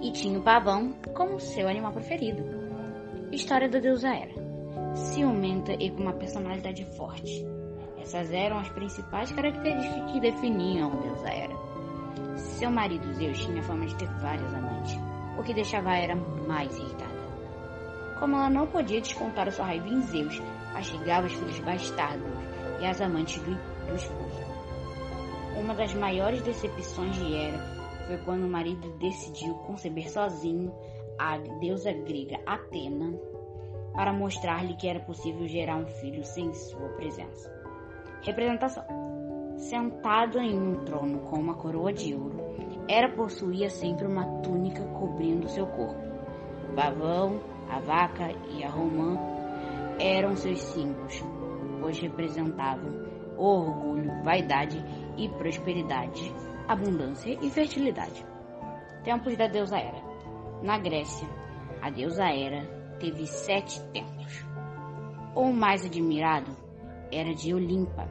E 0.02 0.10
tinha 0.10 0.38
o 0.38 0.42
pavão 0.42 0.92
como 1.14 1.38
seu 1.38 1.68
animal 1.68 1.92
preferido. 1.92 2.44
História 3.30 3.68
da 3.68 3.78
deusa 3.78 4.08
Hera. 4.08 4.34
Ciumenta 4.94 5.72
e 5.72 5.90
com 5.90 6.02
uma 6.02 6.12
personalidade 6.12 6.84
forte. 6.96 7.46
Essas 7.98 8.30
eram 8.32 8.58
as 8.58 8.68
principais 8.68 9.32
características 9.32 10.12
que 10.12 10.20
definiam 10.20 10.92
a 10.92 10.96
deusa 10.96 11.28
Hera. 11.28 11.56
Seu 12.36 12.70
marido 12.70 13.12
Zeus 13.14 13.38
tinha 13.38 13.62
fama 13.62 13.86
de 13.86 13.94
ter 13.94 14.08
várias 14.20 14.52
amantes, 14.52 14.98
o 15.38 15.42
que 15.42 15.54
deixava 15.54 15.90
a 15.90 15.98
Hera 15.98 16.16
mais 16.46 16.76
irritada. 16.76 17.14
Como 18.18 18.36
ela 18.36 18.50
não 18.50 18.66
podia 18.66 19.00
descontar 19.00 19.50
sua 19.52 19.66
raiva 19.66 19.88
em 19.88 20.02
Zeus, 20.02 20.40
castigava 20.72 21.26
os 21.26 21.32
filhos 21.32 21.58
bastardos 21.60 22.30
e 22.80 22.86
as 22.86 23.00
amantes 23.00 23.40
do, 23.42 23.54
do 23.54 23.94
esposo. 23.94 24.43
Uma 25.56 25.74
das 25.74 25.94
maiores 25.94 26.42
decepções 26.42 27.14
de 27.16 27.34
Hera 27.34 27.58
foi 28.06 28.18
quando 28.18 28.44
o 28.44 28.50
marido 28.50 28.90
decidiu 28.98 29.54
conceber 29.66 30.10
sozinho 30.10 30.72
a 31.18 31.38
deusa 31.60 31.92
grega 31.92 32.40
Atena 32.44 33.14
para 33.94 34.12
mostrar-lhe 34.12 34.74
que 34.74 34.88
era 34.88 35.00
possível 35.00 35.46
gerar 35.46 35.76
um 35.76 35.86
filho 35.86 36.24
sem 36.24 36.52
sua 36.52 36.88
presença. 36.90 37.50
Representação: 38.22 38.84
Sentado 39.56 40.38
em 40.38 40.58
um 40.58 40.84
trono 40.84 41.20
com 41.20 41.36
uma 41.38 41.54
coroa 41.54 41.92
de 41.92 42.14
ouro, 42.14 42.36
era 42.88 43.08
possuía 43.08 43.70
sempre 43.70 44.06
uma 44.06 44.26
túnica 44.42 44.82
cobrindo 44.98 45.48
seu 45.48 45.66
corpo. 45.66 46.02
O 46.70 46.74
pavão, 46.74 47.40
a 47.70 47.78
vaca 47.78 48.32
e 48.50 48.64
a 48.64 48.68
romã 48.68 49.16
eram 49.98 50.34
seus 50.36 50.60
símbolos, 50.60 51.22
pois 51.80 51.98
representavam 52.00 53.04
orgulho, 53.36 54.22
vaidade 54.22 54.82
e 55.16 55.28
prosperidade, 55.28 56.34
abundância 56.68 57.38
e 57.40 57.50
fertilidade. 57.50 58.24
Tempos 59.04 59.36
da 59.36 59.46
deusa 59.46 59.78
Hera. 59.78 60.02
Na 60.62 60.78
Grécia, 60.78 61.28
a 61.82 61.90
deusa 61.90 62.24
Hera 62.24 62.64
teve 62.98 63.26
sete 63.26 63.80
templos. 63.92 64.44
O 65.34 65.52
mais 65.52 65.84
admirado 65.84 66.56
era 67.12 67.34
de 67.34 67.52
Olimpa, 67.52 68.08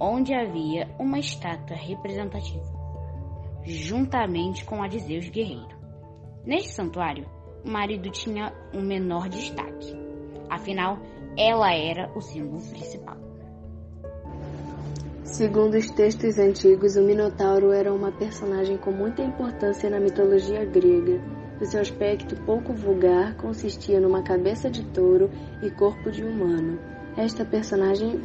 onde 0.00 0.34
havia 0.34 0.88
uma 0.98 1.18
estátua 1.18 1.76
representativa, 1.76 2.64
juntamente 3.64 4.64
com 4.64 4.82
a 4.82 4.88
de 4.88 4.98
Zeus 4.98 5.28
guerreiro. 5.28 5.76
Neste 6.44 6.72
santuário, 6.72 7.28
o 7.64 7.70
marido 7.70 8.10
tinha 8.10 8.52
um 8.74 8.80
menor 8.80 9.28
destaque, 9.28 9.94
afinal, 10.50 10.98
ela 11.36 11.72
era 11.72 12.10
o 12.16 12.20
símbolo 12.20 12.60
principal. 12.70 13.21
Segundo 15.32 15.78
os 15.78 15.88
textos 15.88 16.38
antigos, 16.38 16.94
o 16.94 17.02
Minotauro 17.02 17.72
era 17.72 17.90
uma 17.90 18.12
personagem 18.12 18.76
com 18.76 18.92
muita 18.92 19.22
importância 19.22 19.88
na 19.88 19.98
mitologia 19.98 20.62
grega. 20.66 21.22
O 21.58 21.64
seu 21.64 21.80
aspecto 21.80 22.36
pouco 22.44 22.74
vulgar 22.74 23.34
consistia 23.38 23.98
numa 23.98 24.22
cabeça 24.22 24.68
de 24.68 24.84
touro 24.90 25.30
e 25.62 25.70
corpo 25.70 26.10
de 26.10 26.22
humano. 26.22 26.78
Esta 27.16 27.46
personagem 27.46 28.20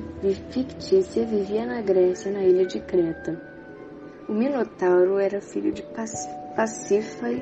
fictícia 0.52 1.26
vivia 1.26 1.66
na 1.66 1.80
Grécia, 1.80 2.30
na 2.30 2.44
ilha 2.44 2.66
de 2.66 2.82
Creta. 2.82 3.42
O 4.28 4.34
Minotauro 4.34 5.18
era 5.18 5.40
filho 5.40 5.72
de 5.72 5.84
Pacífae, 6.58 7.42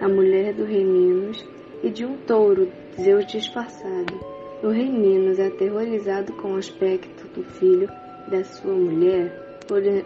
a 0.00 0.08
mulher 0.08 0.54
do 0.54 0.64
rei 0.64 0.84
Minos, 0.84 1.46
e 1.84 1.90
de 1.90 2.04
um 2.04 2.16
touro, 2.26 2.68
Zeus 3.00 3.26
disfarçado. 3.26 4.18
O 4.60 4.70
rei 4.70 4.90
Minos, 4.90 5.38
aterrorizado 5.38 6.32
com 6.32 6.54
o 6.54 6.56
aspecto 6.56 7.28
do 7.28 7.44
filho, 7.44 7.88
da 8.30 8.44
sua 8.44 8.74
mulher, 8.74 9.60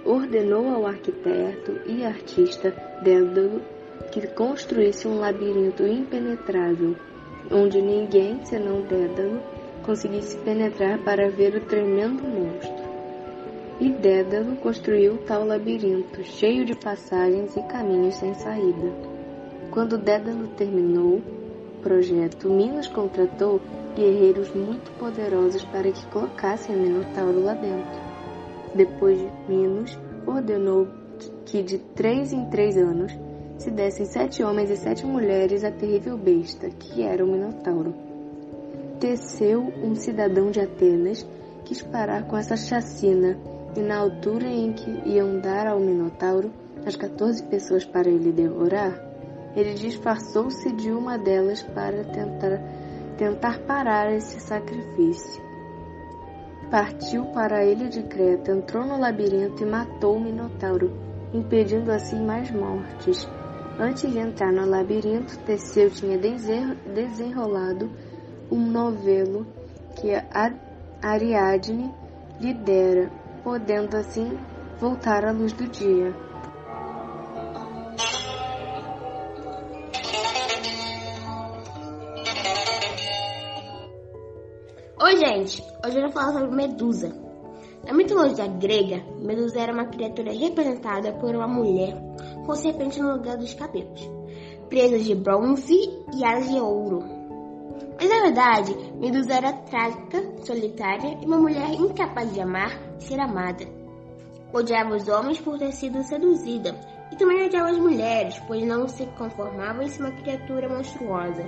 ordenou 0.05 0.69
ao 0.69 0.87
arquiteto 0.87 1.81
e 1.87 2.05
artista 2.05 2.75
Dédalo 3.03 3.61
que 4.11 4.27
construísse 4.29 5.07
um 5.09 5.19
labirinto 5.19 5.87
impenetrável, 5.87 6.97
onde 7.51 7.81
ninguém, 7.81 8.45
senão 8.45 8.83
Dédalo, 8.83 9.41
conseguisse 9.85 10.37
penetrar 10.39 10.99
para 10.99 11.31
ver 11.31 11.57
o 11.57 11.61
tremendo 11.61 12.23
monstro. 12.23 12.93
E 13.81 13.91
Dédalo 13.91 14.57
construiu 14.57 15.19
tal 15.27 15.45
labirinto, 15.45 16.23
cheio 16.23 16.65
de 16.65 16.75
passagens 16.77 17.57
e 17.57 17.63
caminhos 17.63 18.17
sem 18.17 18.35
saída. 18.35 18.93
Quando 19.71 19.99
Dédalo 19.99 20.49
terminou 20.49 21.17
o 21.17 21.83
projeto, 21.83 22.51
Minos 22.51 22.87
contratou 22.89 23.61
guerreiros 23.97 24.53
muito 24.55 24.91
poderosos 24.99 25.65
para 25.65 25.91
que 25.91 26.07
colocassem 26.07 26.77
Minotauro 26.77 27.43
lá 27.43 27.55
dentro. 27.55 28.12
Depois, 28.75 29.21
Minos 29.49 29.99
ordenou 30.27 30.89
que 31.45 31.63
de 31.63 31.79
três 31.79 32.33
em 32.33 32.47
três 32.47 32.77
anos 32.77 33.13
se 33.59 33.71
dessem 33.71 34.07
sete 34.07 34.43
homens 34.43 34.71
e 34.71 34.77
sete 34.77 35.07
mulheres 35.07 35.63
à 35.63 35.71
terrível 35.71 36.17
besta, 36.17 36.69
que 36.69 37.03
era 37.03 37.25
o 37.25 37.29
Minotauro. 37.29 37.95
Teceu 38.99 39.73
um 39.83 39.95
cidadão 39.95 40.51
de 40.51 40.61
Atenas, 40.61 41.27
quis 41.65 41.83
parar 41.83 42.27
com 42.27 42.37
essa 42.37 42.57
chacina, 42.57 43.39
e 43.77 43.81
na 43.81 43.99
altura 43.99 44.47
em 44.47 44.73
que 44.73 45.09
iam 45.09 45.39
dar 45.41 45.67
ao 45.67 45.81
Minotauro 45.81 46.51
as 46.85 46.97
quatorze 46.97 47.43
pessoas 47.45 47.85
para 47.85 48.09
ele 48.09 48.33
devorar, 48.33 49.13
ele 49.55 49.75
disfarçou-se 49.75 50.73
de 50.73 50.91
uma 50.91 51.19
delas 51.19 51.63
para 51.63 52.05
tentar, 52.05 52.61
tentar 53.17 53.61
parar 53.61 54.13
esse 54.13 54.41
sacrifício. 54.41 55.43
Partiu 56.73 57.27
para 57.35 57.59
a 57.59 57.65
ilha 57.67 57.87
de 57.87 58.03
Creta, 58.03 58.51
entrou 58.51 58.87
no 58.87 58.99
labirinto 58.99 59.63
e 59.63 59.67
matou 59.67 60.17
o 60.17 60.21
Minotauro, 60.21 60.91
impedindo 61.31 61.93
assim 61.93 62.25
mais 62.25 62.51
mortes. 62.51 63.29
Antes 63.79 64.11
de 64.11 64.19
entrar 64.19 64.51
no 64.51 64.65
labirinto, 64.65 65.39
Teseu 65.41 65.91
tinha 65.91 66.17
desenrolado 66.17 67.91
um 68.51 68.59
novelo 68.59 69.47
que 70.01 70.13
Ariadne 71.03 71.95
lhe 72.41 72.55
dera, 72.55 73.11
podendo 73.45 73.95
assim 73.95 74.39
voltar 74.81 75.27
à 75.27 75.31
luz 75.31 75.53
do 75.53 75.69
dia. 75.69 76.17
Oi, 85.03 85.17
gente! 85.19 85.72
Hoje 85.85 85.97
eu 85.97 86.03
vou 86.03 86.13
falar 86.13 86.33
sobre 86.33 86.55
Medusa. 86.55 87.13
Na 87.85 87.93
mitologia 87.93 88.47
grega, 88.47 89.03
Medusa 89.19 89.59
era 89.59 89.73
uma 89.73 89.87
criatura 89.87 90.33
representada 90.33 91.13
por 91.15 91.35
uma 91.35 91.49
mulher 91.49 91.97
com 92.47 92.55
serpente 92.55 93.01
no 93.01 93.15
lugar 93.15 93.37
dos 93.37 93.53
cabelos, 93.55 94.09
presas 94.69 95.05
de 95.05 95.17
bronze 95.17 95.75
e 96.15 96.25
asas 96.25 96.49
de 96.49 96.61
ouro. 96.61 97.03
Mas 97.99 98.09
na 98.09 98.23
verdade, 98.23 98.77
Medusa 98.95 99.35
era 99.35 99.53
trágica, 99.55 100.23
solitária 100.45 101.19
e 101.21 101.27
uma 101.27 101.39
mulher 101.39 101.73
incapaz 101.73 102.33
de 102.33 102.41
amar 102.41 102.71
e 103.01 103.03
ser 103.03 103.19
amada. 103.19 103.67
Odiava 104.55 104.95
os 104.95 105.09
homens 105.09 105.41
por 105.41 105.59
ter 105.59 105.73
sido 105.73 106.01
seduzida 106.05 106.79
e 107.11 107.17
também 107.17 107.45
odiava 107.45 107.71
as 107.71 107.79
mulheres, 107.79 108.41
pois 108.47 108.65
não 108.65 108.87
se 108.87 109.05
conformava 109.19 109.83
em 109.83 109.89
ser 109.89 110.05
uma 110.05 110.13
criatura 110.13 110.69
monstruosa. 110.69 111.43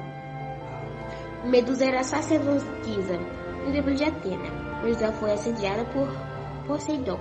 Medusa 1.44 1.84
era 1.84 2.02
sacerdotisa 2.02 3.43
no 3.64 3.72
templo 3.72 3.94
de 3.94 4.04
Atena. 4.04 4.82
Medusa 4.82 5.12
foi 5.12 5.32
assediada 5.32 5.84
por 5.86 6.08
Poseidon, 6.66 7.18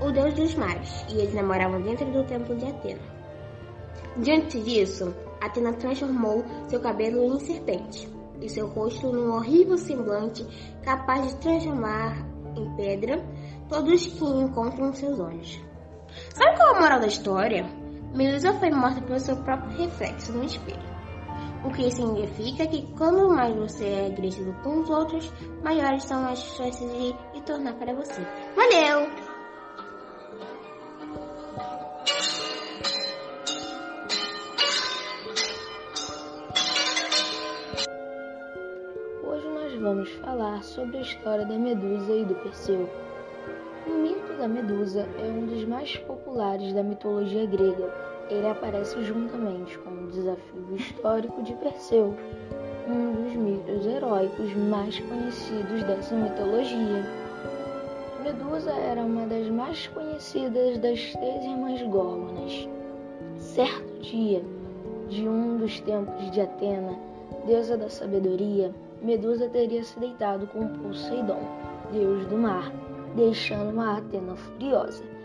o 0.00 0.10
deus 0.10 0.34
dos 0.34 0.54
mares, 0.54 1.04
e 1.08 1.18
eles 1.18 1.34
namoravam 1.34 1.80
dentro 1.80 2.06
do 2.12 2.24
templo 2.24 2.54
de 2.56 2.66
Atena. 2.66 3.00
Diante 4.18 4.60
disso, 4.60 5.14
Atena 5.40 5.72
transformou 5.74 6.44
seu 6.68 6.80
cabelo 6.80 7.24
em 7.24 7.38
serpente 7.40 8.08
e 8.40 8.48
seu 8.48 8.68
rosto 8.68 9.10
num 9.10 9.34
horrível 9.34 9.78
semblante 9.78 10.46
capaz 10.82 11.26
de 11.26 11.36
transformar 11.36 12.26
em 12.54 12.76
pedra 12.76 13.22
todos 13.68 14.06
que 14.06 14.24
encontram 14.24 14.92
seus 14.92 15.18
olhos. 15.18 15.60
Sabe 16.34 16.56
qual 16.56 16.74
é 16.74 16.76
a 16.76 16.80
moral 16.80 17.00
da 17.00 17.06
história? 17.06 17.66
Medusa 18.14 18.52
foi 18.54 18.70
morta 18.70 19.00
pelo 19.02 19.20
seu 19.20 19.36
próprio 19.36 19.76
reflexo 19.76 20.32
no 20.32 20.44
espelho 20.44 20.95
o 21.66 21.72
que 21.72 21.90
significa 21.90 22.66
que 22.66 22.86
quanto 22.96 23.28
mais 23.28 23.54
você 23.56 23.84
é 23.84 24.06
agressivo 24.06 24.52
com 24.62 24.82
os 24.82 24.90
outros, 24.90 25.32
maiores 25.64 26.04
são 26.04 26.24
as 26.24 26.38
chances 26.38 26.88
de 26.92 27.14
retornar 27.34 27.74
para 27.74 27.92
você. 27.92 28.22
Valeu! 28.54 29.08
Hoje 39.24 39.48
nós 39.48 39.80
vamos 39.80 40.10
falar 40.12 40.62
sobre 40.62 40.98
a 40.98 41.02
história 41.02 41.44
da 41.44 41.58
Medusa 41.58 42.14
e 42.14 42.24
do 42.24 42.34
Perseu. 42.36 42.88
O 43.88 43.90
mito 43.90 44.36
da 44.38 44.46
Medusa 44.46 45.08
é 45.18 45.24
um 45.24 45.46
dos 45.46 45.64
mais 45.64 45.96
populares 45.96 46.72
da 46.72 46.82
mitologia 46.84 47.44
grega 47.46 48.15
ele 48.28 48.48
aparece 48.48 49.02
juntamente 49.04 49.78
com 49.78 49.90
o 49.90 50.10
desafio 50.10 50.76
histórico 50.76 51.42
de 51.42 51.54
Perseu, 51.54 52.14
um 52.88 53.22
dos 53.22 53.34
mitos 53.34 53.86
heróicos 53.86 54.54
mais 54.54 54.98
conhecidos 55.00 55.82
dessa 55.84 56.14
mitologia. 56.14 57.04
Medusa 58.22 58.72
era 58.72 59.00
uma 59.02 59.26
das 59.26 59.48
mais 59.48 59.86
conhecidas 59.88 60.78
das 60.78 61.12
três 61.12 61.44
irmãs 61.44 61.82
Górgonas. 61.82 62.68
Certo 63.36 64.00
dia, 64.00 64.42
de 65.08 65.28
um 65.28 65.58
dos 65.58 65.80
templos 65.80 66.30
de 66.30 66.40
Atena, 66.40 66.98
deusa 67.46 67.76
da 67.76 67.88
sabedoria, 67.88 68.74
Medusa 69.02 69.48
teria 69.48 69.84
se 69.84 69.98
deitado 70.00 70.46
com 70.48 70.66
Poseidon, 70.66 71.40
deus 71.92 72.26
do 72.26 72.36
mar, 72.36 72.72
deixando 73.14 73.70
uma 73.70 73.98
Atena 73.98 74.34
furiosa. 74.34 75.15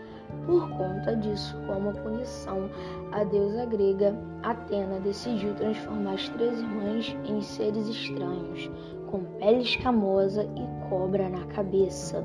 Por 0.46 0.68
conta 0.70 1.14
disso, 1.16 1.56
como 1.66 1.92
punição, 1.92 2.68
a 3.12 3.22
deusa 3.24 3.64
grega 3.66 4.18
Atena 4.42 4.98
decidiu 5.00 5.54
transformar 5.54 6.14
as 6.14 6.28
três 6.30 6.58
irmãs 6.58 7.16
em 7.24 7.40
seres 7.40 7.88
estranhos, 7.88 8.70
com 9.10 9.20
pele 9.38 9.62
escamosa 9.62 10.44
e 10.44 10.88
cobra 10.88 11.28
na 11.28 11.44
cabeça. 11.46 12.24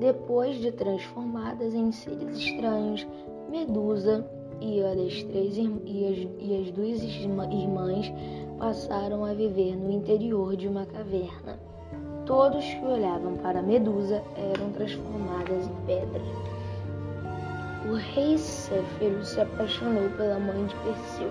Depois 0.00 0.56
de 0.56 0.72
transformadas 0.72 1.74
em 1.74 1.92
seres 1.92 2.38
estranhos, 2.38 3.06
Medusa 3.48 4.28
e, 4.60 4.82
a 4.82 4.94
das 4.94 5.22
três, 5.22 5.56
e, 5.56 6.06
as, 6.06 6.28
e 6.38 6.60
as 6.60 6.70
duas 6.72 7.02
irmãs 7.02 8.12
passaram 8.58 9.24
a 9.24 9.32
viver 9.32 9.76
no 9.76 9.90
interior 9.90 10.56
de 10.56 10.68
uma 10.68 10.84
caverna. 10.84 11.58
Todos 12.26 12.64
que 12.64 12.84
olhavam 12.84 13.36
para 13.36 13.62
Medusa 13.62 14.22
eram 14.36 14.70
transformadas 14.72 15.66
em 15.66 15.86
pedra. 15.86 16.57
O 17.88 17.94
rei 17.94 18.36
Céfiro 18.36 19.24
se 19.24 19.40
apaixonou 19.40 20.10
pela 20.10 20.38
mãe 20.38 20.66
de 20.66 20.74
Perseu, 20.76 21.30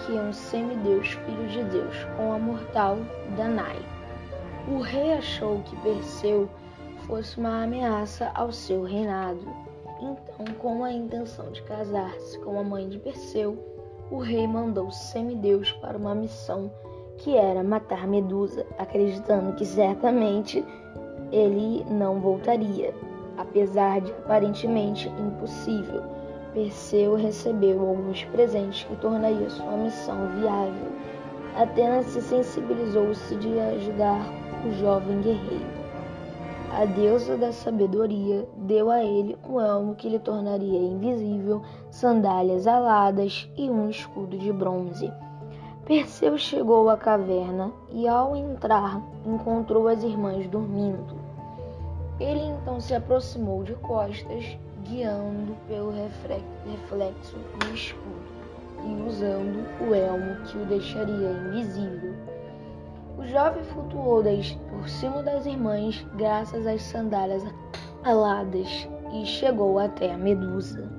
que 0.00 0.16
é 0.16 0.20
um 0.20 0.32
semideus 0.32 1.12
filho 1.12 1.46
de 1.46 1.62
Deus, 1.62 1.96
com 2.16 2.32
a 2.32 2.38
mortal 2.40 2.98
Danai. 3.36 3.78
O 4.66 4.80
rei 4.80 5.12
achou 5.12 5.60
que 5.62 5.76
Perseu 5.76 6.50
fosse 7.06 7.38
uma 7.38 7.62
ameaça 7.62 8.32
ao 8.34 8.50
seu 8.50 8.82
reinado. 8.82 9.46
Então, 10.00 10.52
com 10.58 10.82
a 10.82 10.92
intenção 10.92 11.52
de 11.52 11.62
casar-se 11.62 12.36
com 12.40 12.58
a 12.58 12.64
mãe 12.64 12.88
de 12.88 12.98
Perseu, 12.98 13.56
o 14.10 14.18
rei 14.18 14.48
mandou 14.48 14.88
o 14.88 14.92
semideus 14.92 15.70
para 15.74 15.96
uma 15.96 16.16
missão 16.16 16.68
que 17.18 17.36
era 17.36 17.62
matar 17.62 18.08
Medusa, 18.08 18.66
acreditando 18.76 19.52
que 19.52 19.64
certamente 19.64 20.64
ele 21.30 21.84
não 21.88 22.18
voltaria, 22.18 22.92
apesar 23.40 24.00
de 24.00 24.10
aparentemente 24.12 25.08
impossível. 25.08 26.02
Perseu 26.52 27.14
recebeu 27.14 27.80
alguns 27.80 28.24
presentes 28.24 28.84
que 28.84 28.96
tornaria 28.96 29.48
sua 29.50 29.76
missão 29.76 30.28
viável. 30.38 30.92
Atenas 31.56 32.06
se 32.06 32.20
sensibilizou-se 32.20 33.34
de 33.36 33.58
ajudar 33.58 34.20
o 34.66 34.72
jovem 34.72 35.20
guerreiro. 35.20 35.80
A 36.72 36.84
deusa 36.84 37.36
da 37.36 37.52
sabedoria 37.52 38.48
deu 38.56 38.90
a 38.90 39.02
ele 39.02 39.36
um 39.48 39.60
elmo 39.60 39.96
que 39.96 40.08
lhe 40.08 40.20
tornaria 40.20 40.78
invisível, 40.78 41.62
sandálias 41.90 42.66
aladas 42.66 43.50
e 43.56 43.68
um 43.68 43.88
escudo 43.88 44.38
de 44.38 44.52
bronze. 44.52 45.12
Perseu 45.84 46.38
chegou 46.38 46.88
à 46.88 46.96
caverna 46.96 47.72
e, 47.90 48.06
ao 48.06 48.36
entrar, 48.36 49.02
encontrou 49.26 49.88
as 49.88 50.04
irmãs 50.04 50.46
dormindo. 50.46 51.19
Ele 52.20 52.40
então 52.40 52.78
se 52.78 52.94
aproximou 52.94 53.64
de 53.64 53.74
costas, 53.76 54.58
guiando 54.84 55.56
pelo 55.66 55.90
reflexo 55.90 57.38
do 57.58 57.74
escudo 57.74 58.30
e 58.84 59.08
usando 59.08 59.66
o 59.80 59.94
elmo 59.94 60.36
que 60.44 60.58
o 60.58 60.66
deixaria 60.66 61.30
invisível. 61.30 62.14
O 63.18 63.26
jovem 63.26 63.64
flutuou 63.64 64.22
por 64.68 64.88
cima 64.88 65.22
das 65.22 65.46
irmãs 65.46 66.06
graças 66.16 66.66
às 66.66 66.82
sandálias 66.82 67.42
aladas 68.04 68.88
e 69.12 69.24
chegou 69.24 69.78
até 69.78 70.12
a 70.12 70.18
Medusa. 70.18 70.90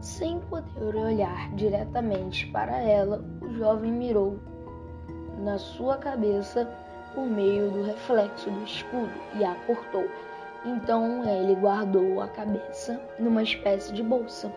Sem 0.00 0.40
poder 0.40 0.96
olhar 0.96 1.54
diretamente 1.54 2.46
para 2.46 2.78
ela, 2.78 3.22
o 3.42 3.50
jovem 3.54 3.92
mirou 3.92 4.38
na 5.38 5.58
sua 5.58 5.96
cabeça 5.96 6.68
por 7.14 7.26
meio 7.26 7.70
do 7.70 7.82
reflexo 7.82 8.50
do 8.50 8.64
escudo 8.64 9.10
e 9.34 9.44
a 9.44 9.54
cortou. 9.66 10.06
Então 10.64 11.24
ele 11.24 11.54
guardou 11.54 12.20
a 12.20 12.28
cabeça 12.28 13.00
numa 13.18 13.42
espécie 13.42 13.92
de 13.92 14.02
bolsa 14.02 14.52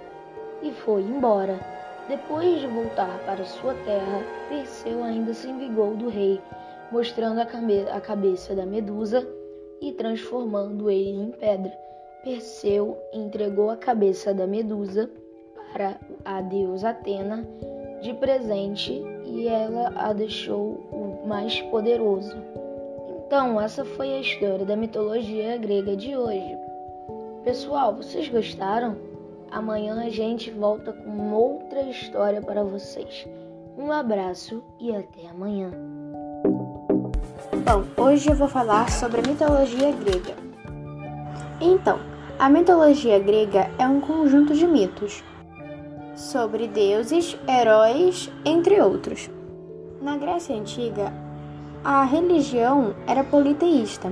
e 0.62 0.72
foi 0.72 1.02
embora. 1.02 1.60
Depois 2.08 2.60
de 2.60 2.68
voltar 2.68 3.18
para 3.26 3.46
sua 3.46 3.74
terra, 3.86 4.22
Perseu 4.50 5.04
ainda 5.04 5.34
se 5.34 5.48
envigou 5.48 5.96
do 5.96 6.10
rei, 6.10 6.42
mostrando 6.92 7.40
a, 7.40 7.46
cabe 7.46 7.88
a 7.90 8.02
cabeça 8.02 8.54
da 8.54 8.66
Medusa 8.66 9.26
e 9.80 9.94
transformando 9.94 10.90
ele 10.90 11.18
em 11.18 11.32
pedra. 11.32 11.72
Perseu 12.24 12.98
entregou 13.14 13.70
a 13.70 13.78
cabeça 13.78 14.34
da 14.34 14.46
Medusa 14.46 15.10
para 15.72 15.98
a 16.26 16.42
deusa 16.42 16.90
Atena 16.90 17.48
de 18.04 18.14
presente 18.14 19.02
e 19.26 19.48
ela 19.48 19.94
a 19.96 20.12
deixou 20.12 20.86
o 20.92 21.26
mais 21.26 21.62
poderoso. 21.62 22.36
Então, 23.26 23.60
essa 23.60 23.86
foi 23.86 24.14
a 24.14 24.20
história 24.20 24.66
da 24.66 24.76
mitologia 24.76 25.58
grega 25.58 25.96
de 25.96 26.16
hoje. 26.16 26.58
Pessoal, 27.46 27.96
vocês 27.96 28.28
gostaram? 28.28 28.98
Amanhã 29.50 30.04
a 30.06 30.10
gente 30.10 30.52
volta 30.52 30.92
com 30.92 31.34
outra 31.34 31.82
história 31.84 32.42
para 32.42 32.64
vocês. 32.64 33.26
Um 33.78 33.90
abraço 33.90 34.62
e 34.80 34.94
até 34.94 35.30
amanhã. 35.30 35.72
Bom, 37.66 38.04
hoje 38.04 38.30
eu 38.30 38.36
vou 38.36 38.50
falar 38.50 38.92
sobre 38.92 39.22
a 39.22 39.24
mitologia 39.24 39.92
grega. 39.94 40.36
Então, 41.62 42.00
a 42.38 42.50
mitologia 42.50 43.18
grega 43.20 43.72
é 43.80 43.88
um 43.88 44.02
conjunto 44.02 44.54
de 44.54 44.68
mitos 44.68 45.24
sobre 46.16 46.68
deuses, 46.68 47.38
heróis, 47.48 48.32
entre 48.46 48.80
outros. 48.82 49.30
Na 50.02 50.18
Grécia 50.18 50.56
Antiga, 50.56 51.12
a 51.84 52.04
religião 52.04 52.94
era 53.08 53.24
politeísta, 53.24 54.12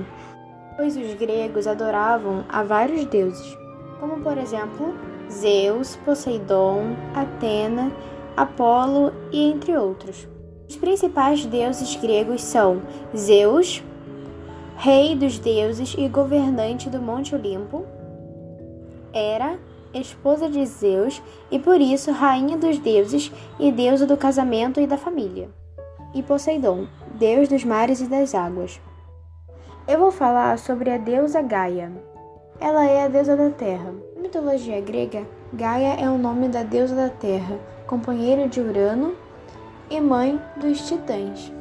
pois 0.76 0.96
os 0.96 1.14
gregos 1.14 1.66
adoravam 1.66 2.44
a 2.48 2.62
vários 2.62 3.04
deuses, 3.06 3.56
como 4.00 4.20
por 4.20 4.36
exemplo 4.36 4.94
Zeus, 5.30 5.96
Poseidon, 5.96 6.96
Atena, 7.14 7.92
Apolo 8.36 9.12
e 9.30 9.50
entre 9.50 9.76
outros. 9.76 10.26
Os 10.68 10.76
principais 10.76 11.44
deuses 11.44 11.94
gregos 11.96 12.42
são 12.42 12.82
Zeus, 13.16 13.82
rei 14.76 15.14
dos 15.14 15.38
deuses 15.38 15.94
e 15.96 16.08
governante 16.08 16.90
do 16.90 17.00
Monte 17.00 17.34
Olimpo, 17.34 17.84
Hera, 19.12 19.58
esposa 19.94 20.48
de 20.48 20.64
Zeus 20.66 21.22
e 21.50 21.58
por 21.58 21.80
isso 21.80 22.10
rainha 22.12 22.56
dos 22.56 22.78
deuses 22.78 23.32
e 23.58 23.70
deusa 23.70 24.06
do 24.06 24.16
casamento 24.16 24.80
e 24.80 24.86
da 24.86 24.96
família, 24.96 25.50
e 26.14 26.22
Poseidon, 26.22 26.86
deus 27.14 27.48
dos 27.48 27.64
mares 27.64 28.00
e 28.00 28.06
das 28.06 28.34
águas. 28.34 28.80
Eu 29.86 29.98
vou 29.98 30.10
falar 30.10 30.58
sobre 30.58 30.90
a 30.90 30.96
deusa 30.96 31.42
Gaia. 31.42 31.92
Ela 32.60 32.86
é 32.86 33.04
a 33.04 33.08
deusa 33.08 33.36
da 33.36 33.50
terra. 33.50 33.92
Na 34.14 34.22
mitologia 34.22 34.80
grega, 34.80 35.26
Gaia 35.52 35.94
é 36.00 36.08
o 36.08 36.16
nome 36.16 36.48
da 36.48 36.62
deusa 36.62 36.94
da 36.94 37.08
terra, 37.08 37.58
companheira 37.86 38.48
de 38.48 38.60
Urano 38.60 39.14
e 39.90 40.00
mãe 40.00 40.40
dos 40.56 40.86
titãs. 40.86 41.52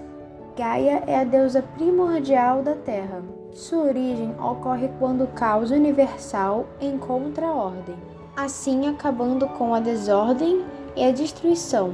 Gaia 0.55 1.03
é 1.07 1.19
a 1.19 1.23
deusa 1.23 1.63
primordial 1.75 2.61
da 2.61 2.75
terra. 2.75 3.23
Sua 3.51 3.85
origem 3.85 4.33
ocorre 4.39 4.89
quando 4.99 5.23
o 5.23 5.27
caos 5.27 5.71
universal 5.71 6.67
encontra 6.79 7.47
a 7.47 7.53
ordem 7.53 8.10
assim 8.43 8.87
acabando 8.87 9.47
com 9.47 9.73
a 9.73 9.79
desordem 9.79 10.65
e 10.95 11.03
a 11.05 11.11
destruição, 11.11 11.93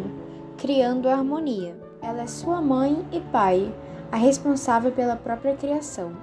criando 0.58 1.10
a 1.10 1.14
harmonia. 1.14 1.76
Ela 2.02 2.22
é 2.22 2.28
sua 2.28 2.62
mãe 2.62 3.06
e 3.12 3.20
pai, 3.20 3.74
a 4.12 4.16
responsável 4.16 4.92
pela 4.92 5.18
própria 5.18 5.56
criação, 5.56 6.14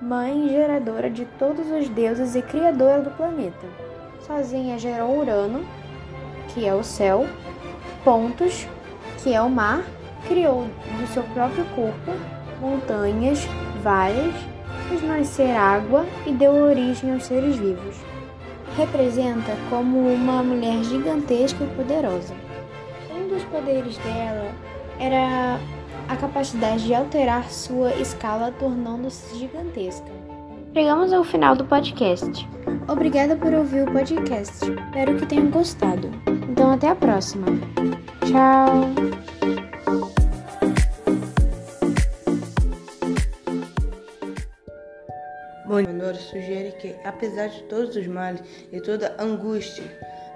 mãe 0.00 0.48
geradora 0.48 1.08
de 1.08 1.24
todos 1.38 1.70
os 1.70 1.88
deuses 1.88 2.34
e 2.34 2.42
criadora 2.42 3.00
do 3.00 3.10
planeta. 3.10 3.66
Sozinha 4.20 4.78
gerou 4.78 5.18
Urano, 5.18 5.64
que 6.48 6.66
é 6.66 6.74
o 6.74 6.84
céu, 6.84 7.26
Pontos, 8.04 8.66
que 9.22 9.34
é 9.34 9.40
o 9.40 9.48
mar, 9.48 9.82
criou 10.28 10.66
do 10.98 11.06
seu 11.08 11.22
próprio 11.22 11.64
corpo 11.74 12.12
montanhas, 12.60 13.46
vales, 13.82 14.34
fez 14.88 15.02
nascer 15.02 15.56
água 15.56 16.04
e 16.26 16.32
deu 16.32 16.52
origem 16.52 17.14
aos 17.14 17.24
seres 17.24 17.56
vivos 17.56 18.09
representa 18.76 19.52
como 19.68 19.98
uma 20.12 20.42
mulher 20.42 20.82
gigantesca 20.84 21.64
e 21.64 21.66
poderosa. 21.68 22.34
Um 23.14 23.28
dos 23.28 23.44
poderes 23.44 23.96
dela 23.98 24.52
era 24.98 25.58
a 26.08 26.16
capacidade 26.16 26.86
de 26.86 26.94
alterar 26.94 27.50
sua 27.50 27.92
escala, 27.94 28.52
tornando-se 28.58 29.38
gigantesca. 29.38 30.10
Chegamos 30.74 31.12
ao 31.12 31.24
final 31.24 31.56
do 31.56 31.64
podcast. 31.64 32.48
Obrigada 32.88 33.36
por 33.36 33.52
ouvir 33.52 33.88
o 33.88 33.92
podcast. 33.92 34.64
Espero 34.64 35.16
que 35.16 35.26
tenham 35.26 35.50
gostado. 35.50 36.10
Então, 36.48 36.72
até 36.72 36.88
a 36.88 36.94
próxima. 36.94 37.46
Tchau! 38.26 39.39
Bonora 45.84 46.14
sugere 46.14 46.72
que, 46.72 46.96
apesar 47.04 47.48
de 47.48 47.62
todos 47.64 47.96
os 47.96 48.06
males 48.06 48.42
e 48.72 48.80
toda 48.80 49.14
angústia, 49.18 49.84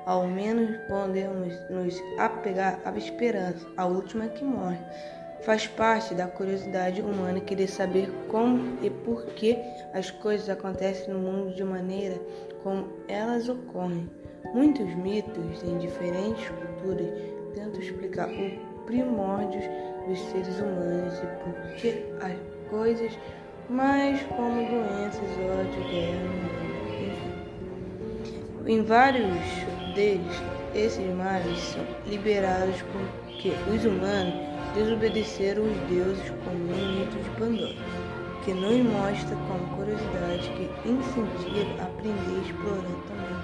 ao 0.06 0.26
menos 0.26 0.76
podemos 0.88 1.54
nos 1.70 1.94
apegar 2.18 2.80
à 2.84 2.96
esperança, 2.96 3.66
a 3.76 3.86
última 3.86 4.28
que 4.28 4.44
morre. 4.44 4.78
Faz 5.42 5.66
parte 5.66 6.14
da 6.14 6.26
curiosidade 6.26 7.02
humana 7.02 7.40
querer 7.40 7.68
saber 7.68 8.10
como 8.28 8.78
e 8.82 8.88
por 8.88 9.26
que 9.34 9.58
as 9.92 10.10
coisas 10.10 10.48
acontecem 10.48 11.12
no 11.12 11.20
mundo 11.20 11.54
de 11.54 11.64
maneira 11.64 12.18
como 12.62 12.88
elas 13.08 13.48
ocorrem. 13.48 14.08
Muitos 14.54 14.94
mitos 14.94 15.62
em 15.62 15.78
diferentes 15.78 16.48
culturas 16.48 17.08
tentam 17.54 17.80
explicar 17.80 18.28
os 18.28 18.52
primórdios 18.86 19.64
dos 20.06 20.18
seres 20.30 20.58
humanos 20.60 21.14
e 21.18 21.26
por 21.42 21.74
que 21.76 22.04
as 22.20 22.70
coisas 22.70 23.12
mas 23.68 24.20
como 24.36 24.66
doenças, 24.66 25.30
ódio, 25.38 25.84
guerra. 25.90 26.64
Em 28.66 28.82
vários 28.82 29.28
deles, 29.94 30.42
esses 30.74 31.14
males 31.14 31.58
são 31.58 31.84
liberados 32.06 32.82
porque 32.92 33.52
os 33.70 33.84
humanos 33.84 34.34
desobedeceram 34.74 35.62
os 35.62 35.76
deuses 35.88 36.30
como 36.44 36.56
no 36.56 37.00
mito 37.00 37.16
de 37.16 37.30
Pandora, 37.38 37.74
que 38.44 38.52
nos 38.54 38.78
mostra 38.90 39.36
como 39.48 39.76
curiosidade 39.76 40.48
que 40.56 40.88
incentiva 40.88 41.82
a 41.82 41.84
aprender 41.84 42.38
e 42.38 42.48
explorar 42.48 42.82
também 43.06 43.34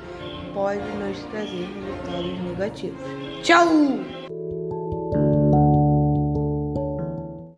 pode 0.54 0.80
nos 0.98 1.18
trazer 1.26 1.68
resultados 1.68 2.40
negativos. 2.42 3.00
Tchau! 3.42 4.19